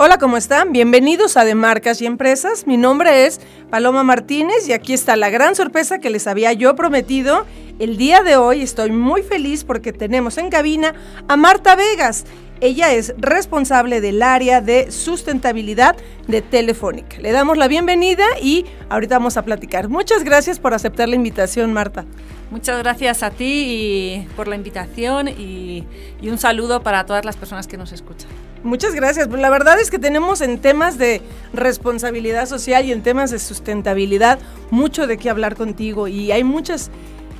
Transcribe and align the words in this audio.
Hola, 0.00 0.18
¿cómo 0.18 0.36
están? 0.36 0.70
Bienvenidos 0.70 1.36
a 1.36 1.44
De 1.44 1.56
Marcas 1.56 2.00
y 2.00 2.06
Empresas. 2.06 2.68
Mi 2.68 2.76
nombre 2.76 3.26
es 3.26 3.40
Paloma 3.68 4.04
Martínez 4.04 4.68
y 4.68 4.72
aquí 4.72 4.92
está 4.92 5.16
la 5.16 5.28
gran 5.28 5.56
sorpresa 5.56 5.98
que 5.98 6.08
les 6.08 6.28
había 6.28 6.52
yo 6.52 6.76
prometido. 6.76 7.44
El 7.80 7.96
día 7.96 8.22
de 8.22 8.36
hoy 8.36 8.62
estoy 8.62 8.92
muy 8.92 9.22
feliz 9.22 9.64
porque 9.64 9.92
tenemos 9.92 10.38
en 10.38 10.50
cabina 10.50 10.94
a 11.26 11.36
Marta 11.36 11.74
Vegas. 11.74 12.26
Ella 12.60 12.94
es 12.94 13.12
responsable 13.18 14.00
del 14.00 14.22
área 14.22 14.60
de 14.60 14.92
sustentabilidad 14.92 15.96
de 16.28 16.42
Telefónica. 16.42 17.18
Le 17.18 17.32
damos 17.32 17.58
la 17.58 17.66
bienvenida 17.66 18.24
y 18.40 18.66
ahorita 18.90 19.16
vamos 19.16 19.36
a 19.36 19.42
platicar. 19.42 19.88
Muchas 19.88 20.22
gracias 20.22 20.60
por 20.60 20.74
aceptar 20.74 21.08
la 21.08 21.16
invitación, 21.16 21.72
Marta. 21.72 22.04
Muchas 22.52 22.78
gracias 22.78 23.24
a 23.24 23.30
ti 23.30 24.28
por 24.36 24.46
la 24.46 24.54
invitación 24.54 25.26
y, 25.26 25.84
y 26.22 26.28
un 26.28 26.38
saludo 26.38 26.84
para 26.84 27.04
todas 27.04 27.24
las 27.24 27.36
personas 27.36 27.66
que 27.66 27.76
nos 27.76 27.90
escuchan. 27.90 28.30
Muchas 28.64 28.94
gracias. 28.94 29.28
Pues 29.28 29.40
la 29.40 29.50
verdad 29.50 29.78
es 29.80 29.90
que 29.90 29.98
tenemos 29.98 30.40
en 30.40 30.58
temas 30.58 30.98
de 30.98 31.22
responsabilidad 31.52 32.46
social 32.46 32.84
y 32.84 32.92
en 32.92 33.02
temas 33.02 33.30
de 33.30 33.38
sustentabilidad 33.38 34.38
mucho 34.70 35.06
de 35.06 35.16
qué 35.16 35.30
hablar 35.30 35.54
contigo 35.54 36.08
y 36.08 36.32
hay 36.32 36.44
muchas 36.44 36.90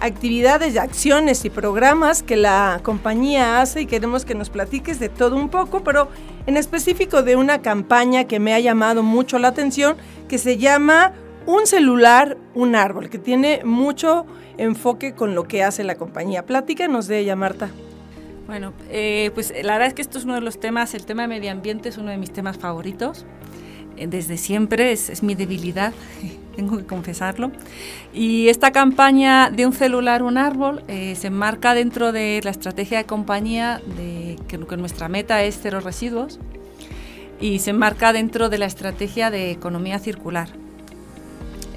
actividades, 0.01 0.77
acciones 0.77 1.45
y 1.45 1.51
programas 1.51 2.23
que 2.23 2.37
la 2.37 2.81
compañía 2.85 3.61
hace 3.61 3.83
y 3.83 3.87
queremos 3.87 4.25
que 4.25 4.37
nos 4.37 4.49
platiques 4.49 5.01
de 5.01 5.09
todo 5.09 5.35
un 5.35 5.49
poco, 5.49 5.83
pero 5.83 6.09
en 6.47 6.57
específico 6.57 7.23
de 7.23 7.35
una 7.35 7.63
campaña 7.63 8.25
que 8.25 8.39
me 8.39 8.55
ha 8.55 8.61
llamado 8.61 9.03
mucho 9.03 9.41
la 9.41 9.49
atención 9.49 9.97
que 10.29 10.39
se 10.39 10.57
llama 10.57 11.15
Un 11.47 11.67
celular, 11.67 12.37
un 12.55 12.77
árbol, 12.77 13.11
que 13.11 13.19
tiene 13.19 13.63
mucho 13.65 14.25
enfoque 14.57 15.15
con 15.15 15.35
lo 15.35 15.49
que 15.49 15.65
hace 15.65 15.83
la 15.83 15.97
compañía. 15.97 16.47
Platícanos 16.47 17.09
de 17.09 17.19
ella, 17.19 17.35
Marta. 17.35 17.71
Bueno, 18.49 18.73
eh, 18.89 19.31
pues 19.35 19.53
la 19.63 19.75
verdad 19.75 19.89
es 19.89 19.95
que 19.95 20.01
esto 20.01 20.17
es 20.17 20.25
uno 20.25 20.35
de 20.35 20.41
los 20.41 20.59
temas, 20.59 20.95
el 20.95 21.05
tema 21.05 21.21
de 21.21 21.29
medio 21.29 21.53
ambiente 21.53 21.91
es 21.91 21.99
uno 21.99 22.11
de 22.11 22.17
mis 22.17 22.33
temas 22.33 22.57
favoritos. 22.57 23.27
Eh, 23.99 24.07
desde 24.07 24.39
siempre 24.39 24.91
es, 24.91 25.23
mi 25.23 25.35
debilidad, 25.35 25.93
tengo 26.57 26.79
que 26.79 26.87
confesarlo. 26.87 27.53
Y 28.15 28.49
esta 28.49 28.71
campaña 28.71 29.51
de 29.51 29.67
un 29.67 29.75
celular, 29.75 30.23
un 30.23 30.39
árbol, 30.39 30.83
eh, 30.89 31.15
se 31.15 31.27
enmarca 31.27 31.75
dentro 31.75 32.11
de 32.11 32.41
la 32.43 32.49
estrategia 32.49 32.97
de 32.97 33.05
compañía 33.05 33.83
de 33.99 34.37
que, 34.49 34.59
que 34.59 34.77
nuestra 34.79 35.11
meta 35.11 35.43
es 35.43 35.59
cero 35.61 35.81
residuos 35.81 36.41
y 37.43 37.59
se 37.59 37.71
enmarca 37.71 38.15
dentro 38.15 38.49
de 38.49 38.57
la 38.57 38.65
estrategia 38.65 39.31
de 39.31 39.51
economía 39.51 39.99
circular. 39.99 40.49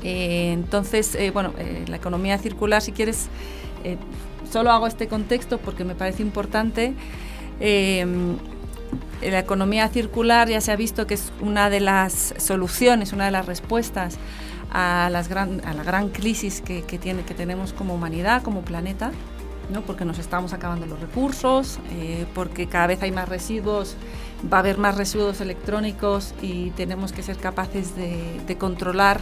entonces, 0.04 1.18
bueno, 1.34 1.54
la 1.88 1.98
economía 1.98 2.38
circular, 2.38 2.82
si 2.82 2.94
quieres, 2.94 3.30
solo 4.52 4.72
hago 4.72 4.88
este 4.88 5.08
contexto 5.08 5.58
porque 5.58 5.84
me 5.84 5.96
parece 5.96 6.22
importante. 6.22 6.94
Eh, 7.60 8.06
la 9.22 9.40
economía 9.40 9.88
circular 9.88 10.50
ya 10.50 10.62
se 10.62 10.72
ha 10.72 10.76
visto 10.76 11.08
que 11.08 11.14
es 11.14 11.32
una 11.42 11.70
de 11.70 11.80
las 11.80 12.34
soluciones, 12.38 13.14
una 13.14 13.26
de 13.26 13.32
las 13.32 13.46
respuestas 13.46 14.18
a, 14.72 15.10
la 15.12 15.84
gran 15.84 16.10
crisis 16.10 16.62
que 16.62 16.82
tenemos 17.38 17.74
como 17.74 17.94
humanidad, 17.94 18.42
como 18.42 18.62
planeta, 18.62 19.12
¿no? 19.72 19.82
porque 19.82 20.06
nos 20.06 20.20
estamos 20.20 20.54
acabando 20.54 20.86
los 20.86 21.00
recursos, 21.00 21.80
eh, 21.92 22.26
porque 22.36 22.68
cada 22.68 22.88
vez 22.88 23.02
hay 23.02 23.12
más 23.12 23.28
residuos, 23.28 23.96
va 24.52 24.58
a 24.58 24.60
haber 24.60 24.78
más 24.78 24.98
residuos 24.98 25.42
electrónicos 25.42 26.34
y 26.42 26.72
tenemos 26.72 27.12
que 27.14 27.24
ser 27.24 27.38
capaces 27.38 27.96
de, 27.96 28.56
controlar 28.58 29.22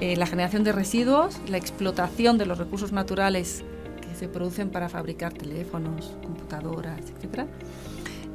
eh, 0.00 0.16
la 0.16 0.26
generación 0.26 0.64
de 0.64 0.72
residuos, 0.72 1.38
la 1.48 1.58
explotación 1.58 2.38
de 2.38 2.46
los 2.46 2.58
recursos 2.58 2.92
naturales 2.92 3.64
se 4.14 4.28
producen 4.28 4.70
para 4.70 4.88
fabricar 4.88 5.32
teléfonos, 5.32 6.16
computadoras, 6.22 7.00
etc. 7.00 7.46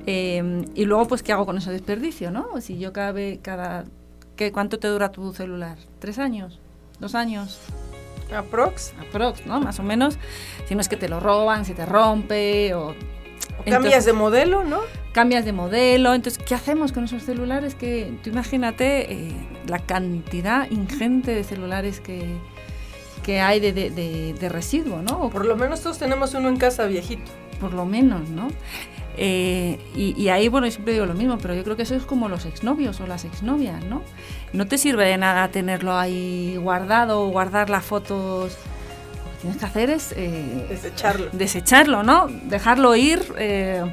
Eh, 0.06 0.66
y 0.74 0.86
luego, 0.86 1.08
pues, 1.08 1.24
¿qué 1.24 1.34
hago 1.34 1.46
con 1.46 1.58
ese 1.58 1.72
desperdicio, 1.72 2.32
no? 2.32 2.62
Si 2.62 2.78
yo 2.78 2.94
cada 2.94 3.12
vez, 3.12 3.40
cada... 3.42 3.86
¿qué, 4.36 4.52
¿Cuánto 4.52 4.80
te 4.80 4.88
dura 4.88 5.12
tu 5.12 5.34
celular? 5.34 5.78
¿Tres 6.00 6.20
años? 6.20 6.60
¿Dos 7.00 7.16
años? 7.16 7.60
Aprox. 8.36 8.94
Aprox, 9.00 9.46
¿no? 9.46 9.60
Más 9.60 9.80
o 9.80 9.84
menos. 9.84 10.18
Si 10.68 10.76
no 10.76 10.82
es 10.82 10.90
que 10.90 10.98
te 10.98 11.10
lo 11.10 11.20
roban, 11.20 11.66
se 11.66 11.74
te 11.74 11.86
rompe 11.86 12.74
o... 12.74 12.96
cambias 13.66 14.06
de 14.06 14.14
modelo, 14.14 14.64
¿no? 14.64 14.80
Cambias 15.14 15.46
de 15.46 15.54
modelo. 15.54 16.14
Entonces, 16.14 16.42
¿qué 16.44 16.56
hacemos 16.56 16.92
con 16.92 17.04
esos 17.06 17.24
celulares? 17.24 17.76
Que 17.76 18.18
tú 18.24 18.30
imagínate 18.30 19.12
eh, 19.12 19.34
la 19.68 19.80
cantidad 19.80 20.70
ingente 20.70 21.34
de 21.34 21.44
celulares 21.44 22.00
que, 22.00 22.38
que 23.28 23.42
hay 23.42 23.60
de, 23.60 23.74
de, 23.74 24.50
residuo, 24.50 25.02
¿no? 25.02 25.20
O 25.20 25.30
por 25.30 25.46
lo 25.46 25.58
menos 25.58 25.82
todos 25.82 26.00
tenemos 26.00 26.34
uno 26.34 26.48
en 26.48 26.56
casa 26.56 26.86
viejito. 26.86 27.30
Por 27.60 27.74
lo 27.74 27.86
menos, 27.86 28.30
¿no? 28.30 28.48
Eh, 29.18 29.78
y, 29.94 30.30
ahí, 30.30 30.48
bueno, 30.48 30.72
siempre 30.72 30.94
digo 30.94 31.06
lo 31.06 31.14
mismo, 31.14 31.38
pero 31.38 31.54
yo 31.54 31.66
creo 31.66 31.76
que 31.76 31.84
eso 31.84 31.94
es 31.94 32.04
como 32.04 32.30
los 32.30 32.46
exnovios 32.46 33.02
o 33.02 33.08
las 33.08 33.26
exnovias, 33.26 33.84
¿no? 33.84 34.02
No 34.54 34.66
te 34.66 34.78
sirve 34.78 35.04
de 35.04 35.18
nada 35.18 35.50
tenerlo 35.50 35.98
ahí 35.98 36.56
guardado 36.56 37.22
o 37.22 37.28
guardar 37.28 37.70
las 37.70 37.84
fotos. 37.84 38.54
Lo 39.26 39.32
que 39.32 39.38
tienes 39.42 39.58
que 39.58 39.66
hacer 39.66 39.90
es... 39.90 40.14
Eh, 40.16 40.66
desecharlo. 40.70 41.28
Desecharlo, 41.34 42.04
¿no? 42.04 42.28
Dejarlo 42.44 42.96
ir, 42.96 43.22
eh, 43.38 43.84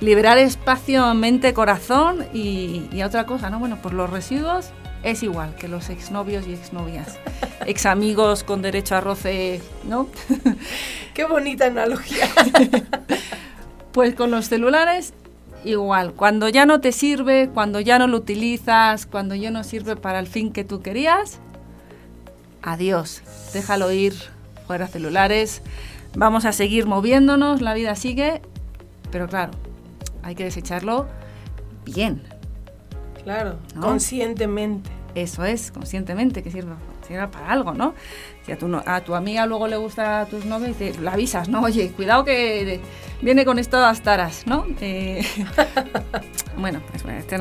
liberar 0.00 0.38
espacio, 0.38 1.14
mente, 1.14 1.54
corazón 1.54 2.26
y, 2.34 2.88
y 2.90 3.04
otra 3.04 3.26
cosa, 3.26 3.48
¿no? 3.48 3.60
Bueno, 3.60 3.78
pues 3.80 3.94
los 3.94 4.10
residuos 4.10 4.72
es 5.02 5.22
igual 5.22 5.54
que 5.54 5.68
los 5.68 5.90
exnovios 5.90 6.46
y 6.46 6.54
exnovias, 6.54 7.18
ex 7.66 7.86
amigos 7.86 8.44
con 8.44 8.62
derecho 8.62 8.96
a 8.96 9.00
roce, 9.00 9.60
¿no? 9.84 10.08
Qué 11.14 11.24
bonita 11.24 11.66
analogía. 11.66 12.28
pues 13.92 14.14
con 14.14 14.30
los 14.30 14.48
celulares 14.48 15.12
igual, 15.64 16.12
cuando 16.14 16.48
ya 16.48 16.66
no 16.66 16.80
te 16.80 16.92
sirve, 16.92 17.48
cuando 17.52 17.80
ya 17.80 17.98
no 17.98 18.06
lo 18.06 18.16
utilizas, 18.16 19.06
cuando 19.06 19.34
ya 19.34 19.50
no 19.50 19.62
sirve 19.64 19.96
para 19.96 20.18
el 20.18 20.26
fin 20.26 20.52
que 20.52 20.64
tú 20.64 20.82
querías, 20.82 21.38
adiós, 22.62 23.22
déjalo 23.52 23.92
ir, 23.92 24.14
fuera 24.66 24.88
celulares, 24.88 25.62
vamos 26.14 26.44
a 26.44 26.52
seguir 26.52 26.86
moviéndonos, 26.86 27.60
la 27.60 27.74
vida 27.74 27.94
sigue, 27.94 28.42
pero 29.10 29.28
claro, 29.28 29.52
hay 30.22 30.34
que 30.34 30.44
desecharlo 30.44 31.06
bien, 31.84 32.22
Claro, 33.24 33.56
conscientemente. 33.80 34.90
Eso 35.14 35.44
es, 35.44 35.70
conscientemente, 35.70 36.42
que 36.42 36.50
sirva, 36.50 36.76
sirva 37.06 37.30
para 37.30 37.50
algo, 37.50 37.74
¿no? 37.74 37.94
Si 38.46 38.52
a 38.52 38.58
tu, 38.58 38.74
a 38.74 39.00
tu 39.02 39.14
amiga 39.14 39.44
luego 39.44 39.68
le 39.68 39.76
gusta 39.76 40.22
a 40.22 40.26
tus 40.26 40.46
novios, 40.46 40.76
la 41.00 41.12
avisas, 41.12 41.48
¿no? 41.48 41.60
Oye, 41.60 41.90
cuidado 41.90 42.24
que 42.24 42.80
viene 43.20 43.44
con 43.44 43.58
estas 43.58 44.02
taras, 44.02 44.46
¿no? 44.46 44.66
Eh, 44.80 45.22
bueno, 46.56 46.80
es 46.94 47.04
una 47.04 47.18
este 47.18 47.36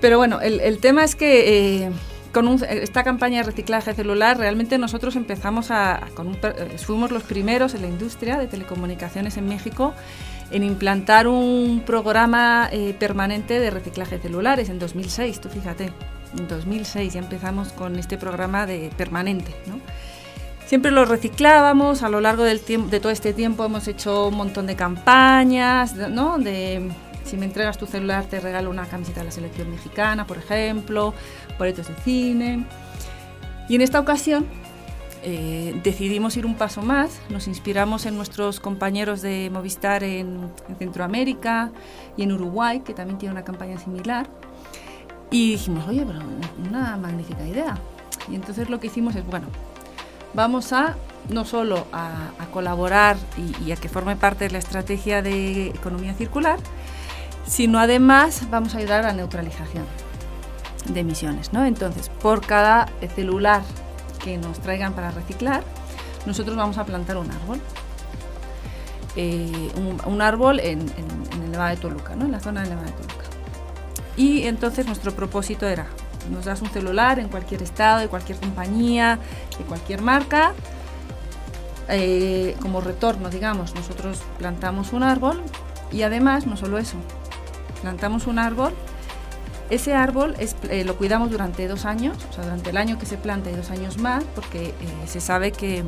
Pero 0.00 0.18
bueno, 0.18 0.40
el, 0.40 0.78
tema 0.78 1.02
es 1.02 1.14
que 1.14 1.84
eh, 1.84 1.90
con 2.32 2.62
esta 2.68 3.04
campaña 3.04 3.38
de 3.38 3.44
reciclaje 3.44 3.94
celular 3.94 4.36
realmente 4.36 4.76
nosotros 4.76 5.16
empezamos 5.16 5.70
a... 5.70 6.08
Con 6.14 6.36
eh, 6.42 6.76
fuimos 6.76 7.10
los 7.10 7.22
primeros 7.22 7.74
en 7.74 7.82
la 7.82 7.88
industria 7.88 8.36
de 8.38 8.48
telecomunicaciones 8.48 9.38
en 9.38 9.48
México 9.48 9.94
en 10.50 10.62
implantar 10.62 11.28
un 11.28 11.82
programa 11.84 12.68
eh, 12.72 12.94
permanente 12.98 13.60
de 13.60 13.70
reciclaje 13.70 14.18
celulares 14.18 14.68
en 14.68 14.78
2006, 14.78 15.40
tú 15.40 15.48
fíjate, 15.48 15.92
en 16.38 16.48
2006 16.48 17.14
ya 17.14 17.20
empezamos 17.20 17.72
con 17.72 17.98
este 17.98 18.16
programa 18.16 18.66
de 18.66 18.90
permanente, 18.96 19.54
¿no? 19.66 19.80
Siempre 20.66 20.90
lo 20.90 21.06
reciclábamos, 21.06 22.02
a 22.02 22.10
lo 22.10 22.20
largo 22.20 22.44
del 22.44 22.60
de 22.66 23.00
todo 23.00 23.10
este 23.10 23.32
tiempo 23.32 23.64
hemos 23.64 23.88
hecho 23.88 24.28
un 24.28 24.36
montón 24.36 24.66
de 24.66 24.76
campañas, 24.76 25.94
¿no? 25.94 26.38
De 26.38 26.90
si 27.24 27.36
me 27.36 27.46
entregas 27.46 27.78
tu 27.78 27.86
celular 27.86 28.24
te 28.24 28.40
regalo 28.40 28.70
una 28.70 28.86
camiseta 28.86 29.20
de 29.20 29.26
la 29.26 29.32
selección 29.32 29.70
mexicana, 29.70 30.26
por 30.26 30.38
ejemplo, 30.38 31.14
boletos 31.58 31.88
de 31.88 31.94
cine. 32.02 32.66
Y 33.68 33.76
en 33.76 33.82
esta 33.82 34.00
ocasión 34.00 34.46
eh, 35.30 35.78
decidimos 35.84 36.38
ir 36.38 36.46
un 36.46 36.54
paso 36.54 36.80
más, 36.80 37.20
nos 37.28 37.48
inspiramos 37.48 38.06
en 38.06 38.16
nuestros 38.16 38.60
compañeros 38.60 39.20
de 39.20 39.50
Movistar 39.52 40.02
en, 40.02 40.50
Centroamérica 40.78 41.70
y 42.16 42.22
en 42.22 42.32
Uruguay, 42.32 42.80
que 42.80 42.94
también 42.94 43.18
tiene 43.18 43.32
una 43.32 43.44
campaña 43.44 43.78
similar, 43.78 44.26
y 45.30 45.52
dijimos, 45.52 45.86
oye, 45.86 46.06
pero 46.06 46.20
una 46.66 46.96
magnífica 46.96 47.46
idea. 47.46 47.76
Y 48.30 48.36
entonces 48.36 48.70
lo 48.70 48.80
que 48.80 48.86
hicimos 48.86 49.16
es, 49.16 49.26
bueno, 49.26 49.48
vamos 50.32 50.72
a 50.72 50.96
no 51.28 51.44
solo 51.44 51.86
a, 51.92 52.30
colaborar 52.50 53.18
y, 53.62 53.70
a 53.72 53.76
que 53.76 53.90
forme 53.90 54.16
parte 54.16 54.44
de 54.44 54.50
la 54.50 54.58
estrategia 54.58 55.20
de 55.20 55.66
economía 55.66 56.14
circular, 56.14 56.58
sino 57.46 57.78
además 57.78 58.48
vamos 58.50 58.74
a 58.74 58.78
ayudar 58.78 59.00
a 59.00 59.08
la 59.08 59.12
neutralización 59.12 59.84
de 60.86 61.00
emisiones. 61.00 61.52
¿no? 61.52 61.66
Entonces, 61.66 62.08
por 62.22 62.40
cada 62.46 62.88
celular 63.14 63.60
que 64.18 64.38
nos 64.38 64.58
traigan 64.60 64.92
para 64.92 65.10
reciclar, 65.10 65.62
nosotros 66.26 66.56
vamos 66.56 66.78
a 66.78 66.84
plantar 66.84 67.16
un 67.16 67.30
árbol. 67.30 67.60
eh, 69.16 69.72
un, 70.06 70.22
árbol 70.22 70.60
en, 70.60 70.80
el 70.80 71.52
de 71.52 71.76
Toluca, 71.76 72.14
¿no? 72.14 72.26
en 72.26 72.32
la 72.32 72.40
zona 72.40 72.60
del 72.60 72.70
Nevado 72.70 72.86
de 72.86 72.92
Toluca. 72.92 73.24
Y 74.16 74.46
entonces 74.46 74.86
nuestro 74.86 75.12
propósito 75.12 75.66
era, 75.66 75.86
nos 76.30 76.44
das 76.44 76.60
un 76.62 76.68
celular 76.68 77.18
en 77.18 77.28
cualquier 77.28 77.62
estado, 77.62 78.00
de 78.00 78.08
cualquier 78.08 78.38
compañía, 78.38 79.18
de 79.58 79.64
cualquier 79.64 80.02
marca, 80.02 80.52
eh, 81.88 82.54
como 82.60 82.80
retorno, 82.80 83.30
digamos, 83.30 83.74
nosotros 83.74 84.22
plantamos 84.38 84.92
un 84.92 85.02
árbol 85.02 85.42
y 85.90 86.02
además, 86.02 86.46
no 86.46 86.56
solo 86.56 86.78
eso, 86.78 86.96
plantamos 87.80 88.26
un 88.26 88.38
árbol, 88.38 88.74
ese 89.70 89.94
árbol 89.94 90.34
eh, 90.38 90.84
lo 90.84 90.96
cuidamos 90.96 91.30
durante 91.30 91.68
dos 91.68 91.84
años, 91.84 92.16
o 92.30 92.32
sea, 92.32 92.44
durante 92.44 92.70
el 92.70 92.76
año 92.76 92.98
que 92.98 93.06
se 93.06 93.16
planta 93.16 93.50
y 93.50 93.54
dos 93.54 93.70
años 93.70 93.98
más, 93.98 94.24
porque 94.34 94.68
eh, 94.68 94.74
se 95.06 95.20
sabe 95.20 95.52
que 95.52 95.84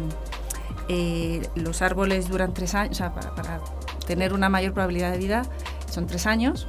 los 1.55 1.83
árboles 1.83 2.29
duran 2.29 2.53
tres 2.53 2.75
años, 2.75 2.93
o 2.93 2.95
sea, 2.95 3.15
para, 3.15 3.61
tener 4.07 4.33
una 4.33 4.49
mayor 4.49 4.73
probabilidad 4.73 5.13
de 5.13 5.19
vida 5.19 5.43
son 5.89 6.07
tres 6.07 6.27
años. 6.27 6.67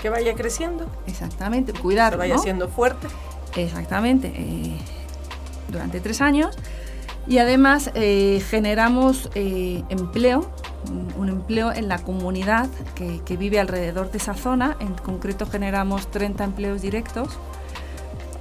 Que 0.00 0.08
vaya 0.08 0.34
creciendo. 0.34 0.86
Exactamente, 1.06 1.72
cuidar. 1.72 2.12
Que 2.12 2.18
vaya 2.18 2.38
siendo 2.38 2.68
fuerte. 2.68 3.06
Exactamente, 3.56 4.32
durante 5.68 6.00
tres 6.00 6.20
años. 6.20 6.56
Y 7.26 7.38
además 7.38 7.90
eh, 7.94 8.42
generamos 8.50 9.30
eh, 9.34 9.82
empleo, 9.88 10.50
un, 11.16 11.28
empleo 11.30 11.72
en 11.72 11.88
la 11.88 11.98
comunidad 11.98 12.68
que, 12.94 13.36
vive 13.36 13.58
alrededor 13.58 14.10
de 14.10 14.18
esa 14.18 14.34
zona. 14.34 14.76
En 14.80 14.92
concreto 14.94 15.46
generamos 15.46 16.10
30 16.10 16.44
empleos 16.44 16.82
directos. 16.82 17.30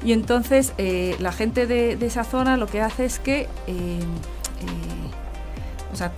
Y 0.03 0.11
entonces 0.11 0.73
eh, 0.77 1.15
la 1.19 1.31
gente 1.31 1.65
de, 1.65 1.93
esa 2.05 2.25
zona 2.25 2.57
lo 2.57 2.67
que 2.67 2.81
hace 2.81 3.05
es 3.05 3.19
que, 3.19 3.47
o 5.93 5.95
sea, 5.95 6.11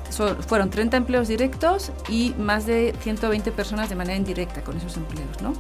fueron 0.48 0.72
30 0.72 0.98
empleos 0.98 1.28
directos 1.28 1.92
y 2.10 2.34
más 2.40 2.66
de 2.66 2.96
120 3.02 3.52
personas 3.52 3.90
de 3.90 3.96
manera 3.96 4.18
indirecta 4.18 4.62
con 4.62 4.76
esos 4.78 4.98
empleos, 4.98 5.40
¿no? 5.44 5.54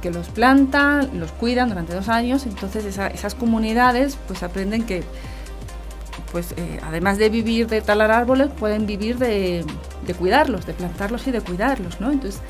Que, 0.00 0.12
los 0.12 0.28
plantan, 0.28 1.18
los 1.18 1.32
cuidan 1.32 1.68
durante 1.68 1.92
dos 1.92 2.08
años, 2.08 2.46
entonces 2.46 2.84
esas 2.84 3.34
comunidades 3.34 4.16
pues 4.28 4.44
aprenden 4.44 4.84
que 4.84 5.02
pues 6.36 6.52
eh, 6.58 6.80
además 6.82 7.16
de 7.16 7.30
vivir 7.30 7.66
de 7.66 7.80
talar 7.80 8.10
árboles, 8.10 8.50
pueden 8.50 8.84
vivir 8.84 9.16
de, 9.16 9.64
cuidarlos, 10.18 10.66
de 10.66 10.74
plantarlos 10.74 11.26
y 11.26 11.30
de 11.30 11.40
cuidarlos, 11.40 11.98
¿no? 11.98 12.12
Entonces 12.12 12.42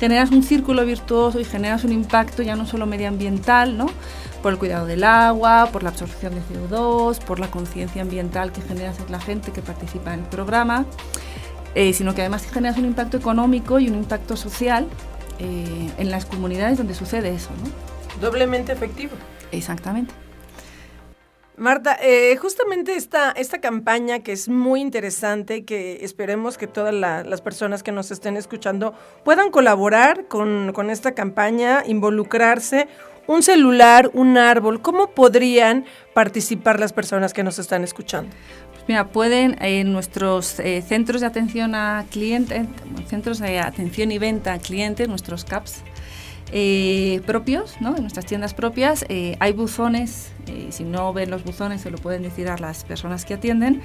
generas 0.00 0.30
un 0.30 0.42
círculo 0.42 0.86
virtuoso 0.86 1.38
y 1.38 1.44
generas 1.44 1.84
un 1.84 1.92
impacto 1.92 2.42
ya 2.42 2.56
no 2.56 2.64
solo 2.64 2.86
medioambiental, 2.86 3.76
¿no? 3.76 3.84
Por 4.42 4.54
el 4.54 4.58
cuidado 4.58 4.86
del 4.86 5.04
agua, 5.04 5.68
por 5.70 5.82
la 5.82 5.90
absorción 5.90 6.32
de 6.34 6.40
CO2, 6.40 7.18
por 7.18 7.38
la 7.38 7.50
conciencia 7.50 8.00
ambiental 8.00 8.50
que 8.50 8.62
generas 8.62 8.98
en 8.98 9.12
la 9.12 9.20
gente 9.20 9.52
que 9.52 9.60
participa 9.60 10.14
en 10.14 10.20
el 10.20 10.26
programa, 10.26 10.86
eh, 11.74 11.92
sino 11.92 12.14
que 12.14 12.22
además 12.22 12.46
generas 12.50 12.78
un 12.78 12.86
impacto 12.86 13.18
económico 13.18 13.78
y 13.78 13.90
un 13.90 13.96
impacto 13.96 14.38
social 14.38 14.86
eh, 15.38 15.90
en 15.98 16.10
las 16.10 16.24
comunidades 16.24 16.78
donde 16.78 16.94
sucede 16.94 17.34
eso, 17.34 17.50
¿no? 17.62 18.22
Doblemente 18.26 18.72
efectivo. 18.72 19.12
Exactamente. 19.52 20.23
Marta, 21.56 21.96
eh, 22.02 22.36
justamente 22.36 22.96
esta, 22.96 23.30
esta 23.30 23.60
campaña 23.60 24.18
que 24.20 24.32
es 24.32 24.48
muy 24.48 24.80
interesante, 24.80 25.64
que 25.64 26.04
esperemos 26.04 26.58
que 26.58 26.66
todas 26.66 26.92
las 26.92 27.40
personas 27.42 27.84
que 27.84 27.92
nos 27.92 28.10
estén 28.10 28.36
escuchando 28.36 28.92
puedan 29.24 29.52
colaborar 29.52 30.26
con, 30.26 30.72
con, 30.72 30.90
esta 30.90 31.12
campaña, 31.12 31.84
involucrarse, 31.86 32.88
un 33.28 33.44
celular, 33.44 34.10
un 34.14 34.36
árbol, 34.36 34.82
¿cómo 34.82 35.12
podrían 35.12 35.84
participar 36.12 36.80
las 36.80 36.92
personas 36.92 37.32
que 37.32 37.44
nos 37.44 37.60
están 37.60 37.84
escuchando? 37.84 38.34
Pues 38.72 38.84
mira, 38.88 39.08
pueden 39.08 39.56
en 39.62 39.92
nuestros 39.92 40.58
eh, 40.58 40.82
centros 40.82 41.20
de 41.20 41.28
atención 41.28 41.76
a 41.76 42.04
clientes, 42.10 42.66
centros 43.06 43.38
de 43.38 43.60
atención 43.60 44.10
y 44.10 44.18
venta 44.18 44.54
a 44.54 44.58
clientes, 44.58 45.08
nuestros 45.08 45.44
CAPS, 45.44 45.84
eh, 46.52 47.20
propios, 47.26 47.80
¿no? 47.80 47.96
en 47.96 48.02
nuestras 48.02 48.26
tiendas 48.26 48.54
propias. 48.54 49.04
Eh, 49.08 49.36
hay 49.40 49.52
buzones, 49.52 50.30
eh, 50.46 50.68
si 50.70 50.84
no 50.84 51.12
ven 51.12 51.30
los 51.30 51.42
buzones 51.42 51.80
se 51.80 51.90
lo 51.90 51.98
pueden 51.98 52.22
decir 52.22 52.48
a 52.48 52.58
las 52.58 52.84
personas 52.84 53.24
que 53.24 53.34
atienden, 53.34 53.82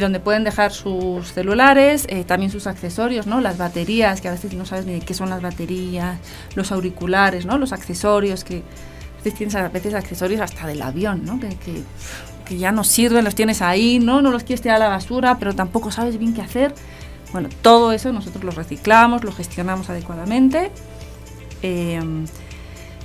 donde 0.00 0.20
pueden 0.20 0.44
dejar 0.44 0.72
sus 0.72 1.32
celulares, 1.32 2.06
también 2.26 2.52
sus 2.52 2.66
accesorios, 2.66 3.26
¿no? 3.26 3.40
las 3.40 3.58
baterías, 3.58 4.20
que 4.20 4.28
a 4.28 4.32
veces 4.32 4.52
no 4.52 4.66
sabes 4.66 4.86
ni 4.86 5.00
qué 5.00 5.14
son 5.14 5.30
las 5.30 5.42
baterías, 5.42 6.18
los 6.54 6.72
auriculares, 6.72 7.46
¿no? 7.46 7.58
los 7.58 7.72
accesorios, 7.72 8.44
que 8.44 8.58
a 8.58 9.16
veces 9.16 9.34
tienes 9.34 9.54
a 9.54 9.68
veces 9.68 9.94
accesorios 9.94 10.40
hasta 10.40 10.66
del 10.66 10.82
avión, 10.82 11.24
¿no? 11.24 11.40
que, 11.40 11.48
que, 11.56 11.82
que 12.44 12.58
ya 12.58 12.70
no 12.70 12.84
sirven, 12.84 13.24
los 13.24 13.34
tienes 13.34 13.62
ahí, 13.62 13.98
¿no? 13.98 14.20
no 14.20 14.30
los 14.30 14.44
quieres 14.44 14.60
tirar 14.60 14.76
a 14.76 14.80
la 14.80 14.88
basura, 14.88 15.38
pero 15.38 15.54
tampoco 15.54 15.90
sabes 15.90 16.18
bien 16.18 16.34
qué 16.34 16.42
hacer. 16.42 16.74
Bueno, 17.32 17.48
todo 17.62 17.92
eso 17.92 18.12
nosotros 18.12 18.44
lo 18.44 18.50
reciclamos, 18.50 19.24
lo 19.24 19.32
gestionamos 19.32 19.88
adecuadamente 19.90 20.70
Em, 21.62 22.26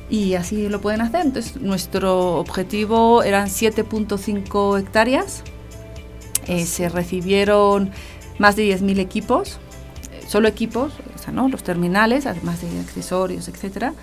y 0.10 0.36
así 0.36 0.70
lo 0.70 0.82
pueden 0.82 1.02
hacer. 1.02 1.22
Entonces, 1.26 1.58
nuestro 1.58 2.38
objetivo 2.40 3.24
eran 3.24 3.50
7.5 3.50 4.80
hectáreas. 4.80 5.44
Eh, 6.48 6.66
se 6.66 6.90
recibieron 6.90 7.92
más 8.38 8.56
de 8.56 8.64
10.000 8.64 9.00
equipos, 9.00 9.60
eh, 10.12 10.24
solo 10.28 10.48
equipos, 10.48 10.94
o 11.16 11.18
sea, 11.18 11.32
¿no? 11.34 11.48
los 11.48 11.64
terminales, 11.64 12.26
además 12.26 12.62
de 12.62 12.80
accesorios, 12.80 13.48
etcétera. 13.48 13.94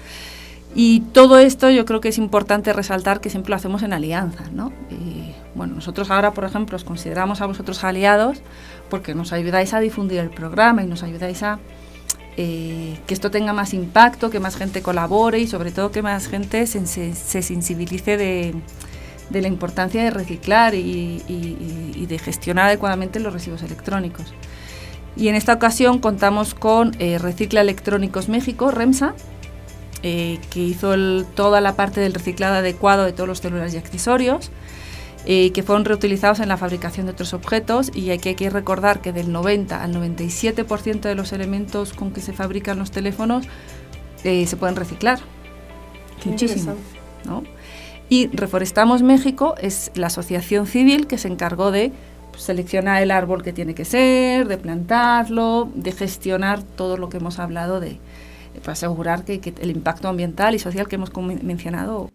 Y 0.74 1.00
todo 1.12 1.38
esto 1.38 1.68
yo 1.68 1.84
creo 1.84 2.00
que 2.00 2.08
es 2.08 2.18
importante 2.18 2.72
resaltar 2.72 3.20
que 3.20 3.28
siempre 3.28 3.50
lo 3.50 3.56
hacemos 3.56 3.82
en 3.82 3.92
alianza, 3.92 4.44
¿no? 4.52 4.72
Y, 4.88 5.32
bueno, 5.54 5.74
nosotros 5.74 6.10
ahora, 6.10 6.32
por 6.32 6.44
ejemplo, 6.44 6.76
os 6.76 6.84
consideramos 6.84 7.40
a 7.40 7.46
vosotros 7.46 7.82
aliados 7.82 8.40
porque 8.88 9.14
nos 9.14 9.32
ayudáis 9.32 9.74
a 9.74 9.80
difundir 9.80 10.20
el 10.20 10.30
programa 10.30 10.84
y 10.84 10.86
nos 10.86 11.02
ayudáis 11.02 11.42
a 11.42 11.58
eh, 12.36 12.96
que 13.06 13.14
esto 13.14 13.30
tenga 13.30 13.52
más 13.52 13.74
impacto, 13.74 14.30
que 14.30 14.40
más 14.40 14.56
gente 14.56 14.82
colabore 14.82 15.40
y 15.40 15.46
sobre 15.46 15.72
todo 15.72 15.90
que 15.90 16.02
más 16.02 16.28
gente 16.28 16.66
se, 16.66 16.86
sensibilice 16.86 18.16
de, 18.16 18.54
la 19.30 19.48
importancia 19.48 20.02
de 20.02 20.10
reciclar 20.10 20.74
y, 20.74 22.06
de 22.08 22.18
gestionar 22.18 22.66
adecuadamente 22.66 23.20
los 23.20 23.32
residuos 23.32 23.62
electrónicos. 23.62 24.32
Y 25.16 25.28
en 25.28 25.34
esta 25.34 25.52
ocasión 25.52 25.98
contamos 25.98 26.54
con 26.54 26.94
eh, 26.98 27.18
Recicla 27.18 27.60
Electrónicos 27.60 28.28
México, 28.28 28.70
REMSA, 28.70 29.14
eh, 30.02 30.38
que 30.50 30.60
hizo 30.60 30.94
toda 31.34 31.60
la 31.60 31.74
parte 31.74 32.00
del 32.00 32.14
reciclado 32.14 32.54
adecuado 32.54 33.04
de 33.04 33.12
todos 33.12 33.28
los 33.28 33.40
celulares 33.40 33.74
y 33.74 33.76
accesorios. 33.76 34.50
Eh, 35.26 35.52
que 35.52 35.62
fueron 35.62 35.84
reutilizados 35.84 36.40
en 36.40 36.48
la 36.48 36.56
fabricación 36.56 37.04
de 37.04 37.12
otros 37.12 37.34
objetos 37.34 37.90
y 37.94 38.08
hay 38.08 38.18
que, 38.18 38.30
hay 38.30 38.34
que 38.36 38.48
recordar 38.48 39.02
que 39.02 39.12
del 39.12 39.30
90 39.30 39.82
al 39.82 39.94
97% 39.94 41.00
de 41.00 41.14
los 41.14 41.34
elementos 41.34 41.92
con 41.92 42.10
que 42.10 42.22
se 42.22 42.32
fabrican 42.32 42.78
los 42.78 42.90
teléfonos 42.90 43.46
eh, 44.24 44.46
se 44.46 44.56
pueden 44.56 44.76
reciclar. 44.76 45.18
Muchísimo. 46.24 46.74
Y 48.08 48.28
Reforestamos 48.28 49.02
México 49.02 49.54
es 49.60 49.92
la 49.94 50.08
asociación 50.08 50.66
civil 50.66 51.06
que 51.06 51.18
se 51.18 51.28
encargó 51.28 51.70
de 51.70 51.92
seleccionar 52.36 53.02
el 53.02 53.10
árbol 53.10 53.42
que 53.42 53.52
tiene 53.52 53.74
que 53.74 53.84
ser, 53.84 54.48
de 54.48 54.56
plantarlo, 54.56 55.68
de 55.74 55.92
gestionar 55.92 56.62
todo 56.62 56.96
lo 56.96 57.10
que 57.10 57.18
hemos 57.18 57.38
hablado 57.38 57.78
de, 57.78 57.98
para 58.60 58.72
asegurar 58.72 59.24
que, 59.24 59.40
que 59.40 59.54
el 59.60 59.70
impacto 59.70 60.08
ambiental 60.08 60.54
y 60.54 60.58
social 60.58 60.88
que 60.88 60.96
hemos 60.96 61.12
mencionado 61.42 62.10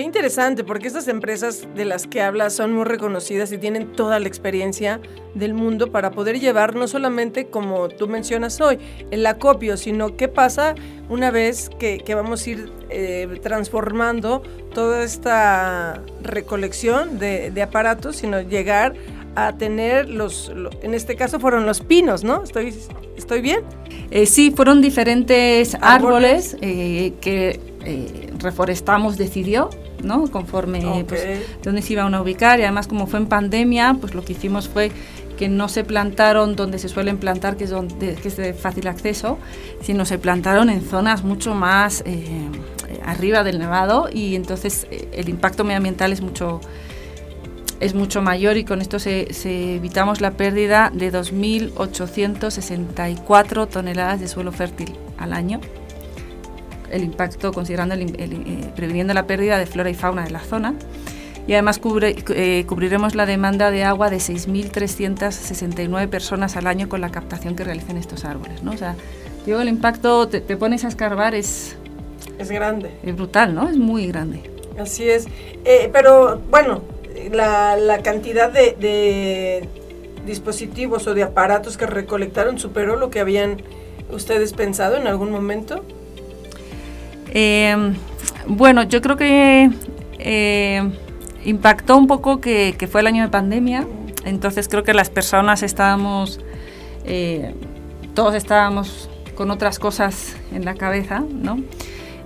Qué 0.00 0.04
interesante, 0.04 0.64
porque 0.64 0.86
estas 0.86 1.08
empresas 1.08 1.68
de 1.74 1.84
las 1.84 2.06
que 2.06 2.22
hablas 2.22 2.54
son 2.54 2.72
muy 2.72 2.84
reconocidas 2.84 3.52
y 3.52 3.58
tienen 3.58 3.92
toda 3.92 4.18
la 4.18 4.28
experiencia 4.28 4.98
del 5.34 5.52
mundo 5.52 5.92
para 5.92 6.10
poder 6.10 6.40
llevar 6.40 6.74
no 6.74 6.88
solamente 6.88 7.48
como 7.48 7.90
tú 7.90 8.08
mencionas 8.08 8.62
hoy, 8.62 8.78
el 9.10 9.26
acopio, 9.26 9.76
sino 9.76 10.16
qué 10.16 10.26
pasa 10.26 10.74
una 11.10 11.30
vez 11.30 11.68
que, 11.78 12.02
vamos 12.14 12.46
a 12.46 12.50
ir 12.50 12.72
eh, 12.88 13.28
transformando 13.42 14.42
toda 14.72 15.04
esta 15.04 16.02
recolección 16.22 17.18
de, 17.18 17.52
aparatos, 17.60 18.16
sino 18.16 18.40
llegar 18.40 18.94
a 19.34 19.52
tener 19.58 20.08
los, 20.08 20.50
en 20.80 20.94
este 20.94 21.14
caso 21.14 21.38
fueron 21.38 21.66
los 21.66 21.82
pinos, 21.82 22.24
¿no? 22.24 22.42
¿Estoy, 22.42 22.74
estoy 23.18 23.42
bien? 23.42 23.60
Eh, 24.10 24.24
sí, 24.24 24.50
fueron 24.50 24.80
diferentes 24.80 25.76
árboles, 25.82 26.56
eh, 26.62 27.12
que 27.20 27.68
Reforestamos 28.40 29.16
decidió 29.16 29.70
¿no? 30.02 30.30
Conforme 30.30 31.04
pues, 31.08 31.40
dónde 31.62 31.82
se 31.82 31.94
iban 31.94 32.14
a 32.14 32.22
ubicar. 32.22 32.60
Y 32.60 32.62
además 32.62 32.86
como 32.86 33.06
fue 33.06 33.20
en 33.20 33.26
pandemia, 33.26 33.96
pues 34.00 34.14
lo 34.14 34.24
que 34.24 34.32
hicimos 34.32 34.68
fue 34.68 34.92
que 35.40 35.48
no 35.48 35.68
se 35.68 35.82
plantaron 35.84 36.54
donde 36.54 36.78
se 36.78 36.90
suelen 36.90 37.16
plantar, 37.16 37.56
que 37.56 37.64
es, 37.64 37.70
donde, 37.70 38.14
que 38.16 38.28
es 38.28 38.36
de 38.36 38.52
fácil 38.52 38.86
acceso, 38.88 39.38
sino 39.80 40.04
se 40.04 40.18
plantaron 40.18 40.68
en 40.68 40.82
zonas 40.82 41.24
mucho 41.24 41.54
más 41.54 42.02
eh, 42.04 42.26
arriba 43.06 43.42
del 43.42 43.58
nevado. 43.58 44.10
Y 44.12 44.36
entonces 44.36 44.86
eh, 44.90 45.08
el 45.12 45.30
impacto 45.30 45.64
medioambiental 45.64 46.12
es 46.12 46.20
mucho, 46.20 46.60
es 47.80 47.94
mucho 47.94 48.20
mayor. 48.20 48.58
Y 48.58 48.64
con 48.64 48.82
esto 48.82 48.98
se, 48.98 49.32
se 49.32 49.76
evitamos 49.76 50.20
la 50.20 50.32
pérdida 50.32 50.90
de 50.92 51.10
2.864 51.10 53.66
toneladas 53.66 54.20
de 54.20 54.28
suelo 54.28 54.52
fértil 54.52 54.92
al 55.16 55.32
año 55.32 55.58
el 56.90 57.04
impacto 57.04 57.52
considerando 57.52 57.94
el, 57.94 58.14
eh, 58.18 58.72
previniendo 58.76 59.14
la 59.14 59.26
pérdida 59.26 59.58
de 59.58 59.66
flora 59.66 59.90
y 59.90 59.94
fauna 59.94 60.24
de 60.24 60.30
la 60.30 60.40
zona. 60.40 60.74
y 61.46 61.54
además 61.54 61.80
eh, 61.82 62.64
cubriremos 62.68 63.14
la 63.14 63.26
demanda 63.26 63.70
de 63.70 63.82
agua 63.84 64.10
de 64.10 64.18
6.369 64.18 66.08
personas 66.08 66.56
al 66.56 66.66
año 66.66 66.88
con 66.88 67.00
la 67.00 67.10
captación 67.10 67.56
que 67.56 67.64
realicen 67.64 67.96
estos 67.96 68.24
árboles. 68.24 68.62
¿no? 68.62 68.72
O 68.72 68.76
sea, 68.76 68.94
yo 69.46 69.60
el 69.60 69.68
impacto, 69.68 70.28
te, 70.28 70.56
pones 70.56 70.84
a 70.84 70.88
escarbar, 70.88 71.34
es... 71.34 71.76
Es 72.38 72.50
grande. 72.50 72.90
Es 73.02 73.16
brutal, 73.16 73.54
¿no? 73.54 73.68
Es 73.68 73.76
muy 73.76 74.06
grande. 74.06 74.50
Así 74.78 75.08
es. 75.08 75.26
Eh, 75.64 75.90
pero 75.92 76.40
bueno, 76.50 76.82
la, 77.30 78.00
cantidad 78.02 78.50
de, 78.50 79.68
dispositivos 80.26 81.06
o 81.06 81.14
de 81.14 81.22
aparatos 81.22 81.76
que 81.76 81.86
recolectaron 81.86 82.58
superó 82.58 82.96
lo 82.96 83.10
que 83.10 83.20
habían 83.20 83.62
ustedes 84.10 84.52
pensado 84.52 84.96
en 84.96 85.06
algún 85.06 85.30
momento. 85.30 85.84
Eh, 87.30 87.94
bueno, 88.46 88.82
yo 88.82 89.00
creo 89.00 89.16
que 89.16 89.70
eh, 90.18 90.90
impactó 91.44 91.96
un 91.96 92.06
poco 92.06 92.40
que, 92.40 92.74
fue 92.90 93.00
el 93.00 93.06
año 93.06 93.22
de 93.22 93.28
pandemia, 93.28 93.86
entonces 94.24 94.68
creo 94.68 94.82
que 94.82 94.94
las 94.94 95.10
personas 95.10 95.62
estábamos, 95.62 96.40
todos 98.14 98.34
estábamos 98.34 99.08
con 99.34 99.50
otras 99.50 99.78
cosas 99.78 100.36
en 100.52 100.64
la 100.64 100.74
cabeza, 100.74 101.24
¿no? 101.30 101.58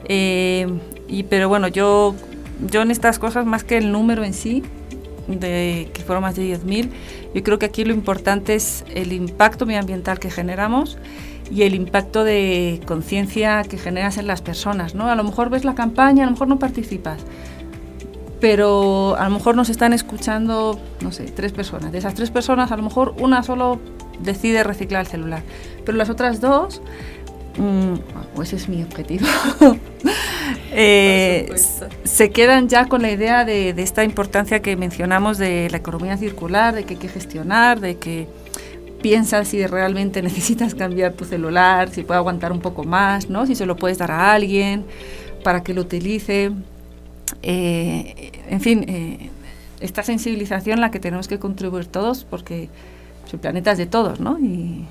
y, 0.08 1.22
pero 1.28 1.48
bueno, 1.48 1.68
yo 1.68 2.14
yo 2.60 2.82
en 2.82 2.90
estas 2.90 3.18
cosas, 3.18 3.46
más 3.46 3.64
que 3.64 3.76
el 3.78 3.92
número 3.92 4.24
en 4.24 4.34
sí, 4.34 4.62
de 5.26 5.88
que 5.92 6.02
fueron 6.02 6.22
más 6.22 6.36
de 6.36 6.42
10.000, 6.42 6.90
yo 7.34 7.42
creo 7.42 7.58
que 7.58 7.66
aquí 7.66 7.84
lo 7.84 7.92
importante 7.92 8.54
es 8.54 8.84
el 8.94 9.12
impacto 9.12 9.66
medioambiental 9.66 10.18
que 10.18 10.30
generamos 10.30 10.98
y 11.50 11.62
el 11.62 11.74
impacto 11.74 12.24
de 12.24 12.80
conciencia 12.86 13.62
que 13.64 13.78
generas 13.78 14.18
en 14.18 14.26
las 14.26 14.42
personas, 14.42 14.94
¿no? 14.94 15.10
A 15.10 15.14
lo 15.14 15.24
mejor 15.24 15.50
ves 15.50 15.64
la 15.64 15.74
campaña, 15.74 16.24
a 16.24 16.26
lo 16.26 16.32
mejor 16.32 16.48
no 16.48 16.58
participas, 16.58 17.20
pero 18.40 19.16
a 19.18 19.24
lo 19.24 19.30
mejor 19.30 19.56
nos 19.56 19.68
están 19.68 19.92
escuchando, 19.92 20.78
no 21.00 21.12
sé, 21.12 21.24
tres 21.24 21.52
personas. 21.52 21.92
De 21.92 21.98
esas 21.98 22.14
tres 22.14 22.30
personas, 22.30 22.72
a 22.72 22.76
lo 22.76 22.82
mejor 22.82 23.14
una 23.18 23.42
solo 23.42 23.78
decide 24.20 24.62
reciclar 24.64 25.02
el 25.02 25.06
celular, 25.06 25.42
pero 25.84 25.96
las 25.98 26.10
otras 26.10 26.40
dos, 26.40 26.82
mm, 27.56 28.40
ese 28.42 28.56
es 28.56 28.68
mi 28.68 28.82
objetivo. 28.82 29.26
Eh, 30.76 31.54
se 32.02 32.30
quedan 32.30 32.68
ya 32.68 32.86
con 32.86 33.00
la 33.00 33.12
idea 33.12 33.44
de, 33.44 33.70
esta 33.76 34.02
importancia 34.02 34.60
que 34.60 34.76
mencionamos 34.76 35.38
de 35.38 35.68
la 35.70 35.76
economía 35.76 36.16
circular, 36.16 36.74
de 36.74 36.82
que 36.82 36.94
hay 36.94 37.00
que 37.00 37.08
gestionar, 37.08 37.78
de 37.78 37.96
que 37.96 38.26
piensas 39.04 39.48
si 39.48 39.66
realmente 39.66 40.22
necesitas 40.30 40.74
cambiar 40.74 41.12
tu 41.12 41.26
celular, 41.26 41.90
si 41.90 42.04
puede 42.04 42.16
aguantar 42.16 42.52
un 42.52 42.60
poco 42.60 42.84
más, 42.84 43.28
¿no? 43.28 43.44
si 43.46 43.54
se 43.54 43.66
lo 43.66 43.76
puedes 43.76 43.98
dar 43.98 44.10
a 44.10 44.32
alguien 44.32 44.86
para 45.44 45.62
que 45.62 45.74
lo 45.74 45.82
utilice. 45.82 46.52
Eh, 47.42 48.32
en 48.48 48.62
fin, 48.62 48.86
eh, 48.88 49.28
esta 49.80 50.02
sensibilización 50.02 50.80
la 50.80 50.90
que 50.90 51.00
tenemos 51.00 51.28
que 51.28 51.38
contribuir 51.38 51.84
todos 51.84 52.24
porque 52.24 52.70
el 53.30 53.38
planeta 53.38 53.72
es 53.72 53.78
de 53.78 53.86
todos, 53.86 54.20
¿no? 54.20 54.38
Y 54.38 54.86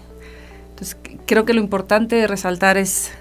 entonces 0.70 0.98
creo 1.26 1.46
que 1.46 1.54
lo 1.54 1.62
importante 1.62 2.16
de 2.16 2.28
resaltar 2.28 2.78
es 2.78 3.12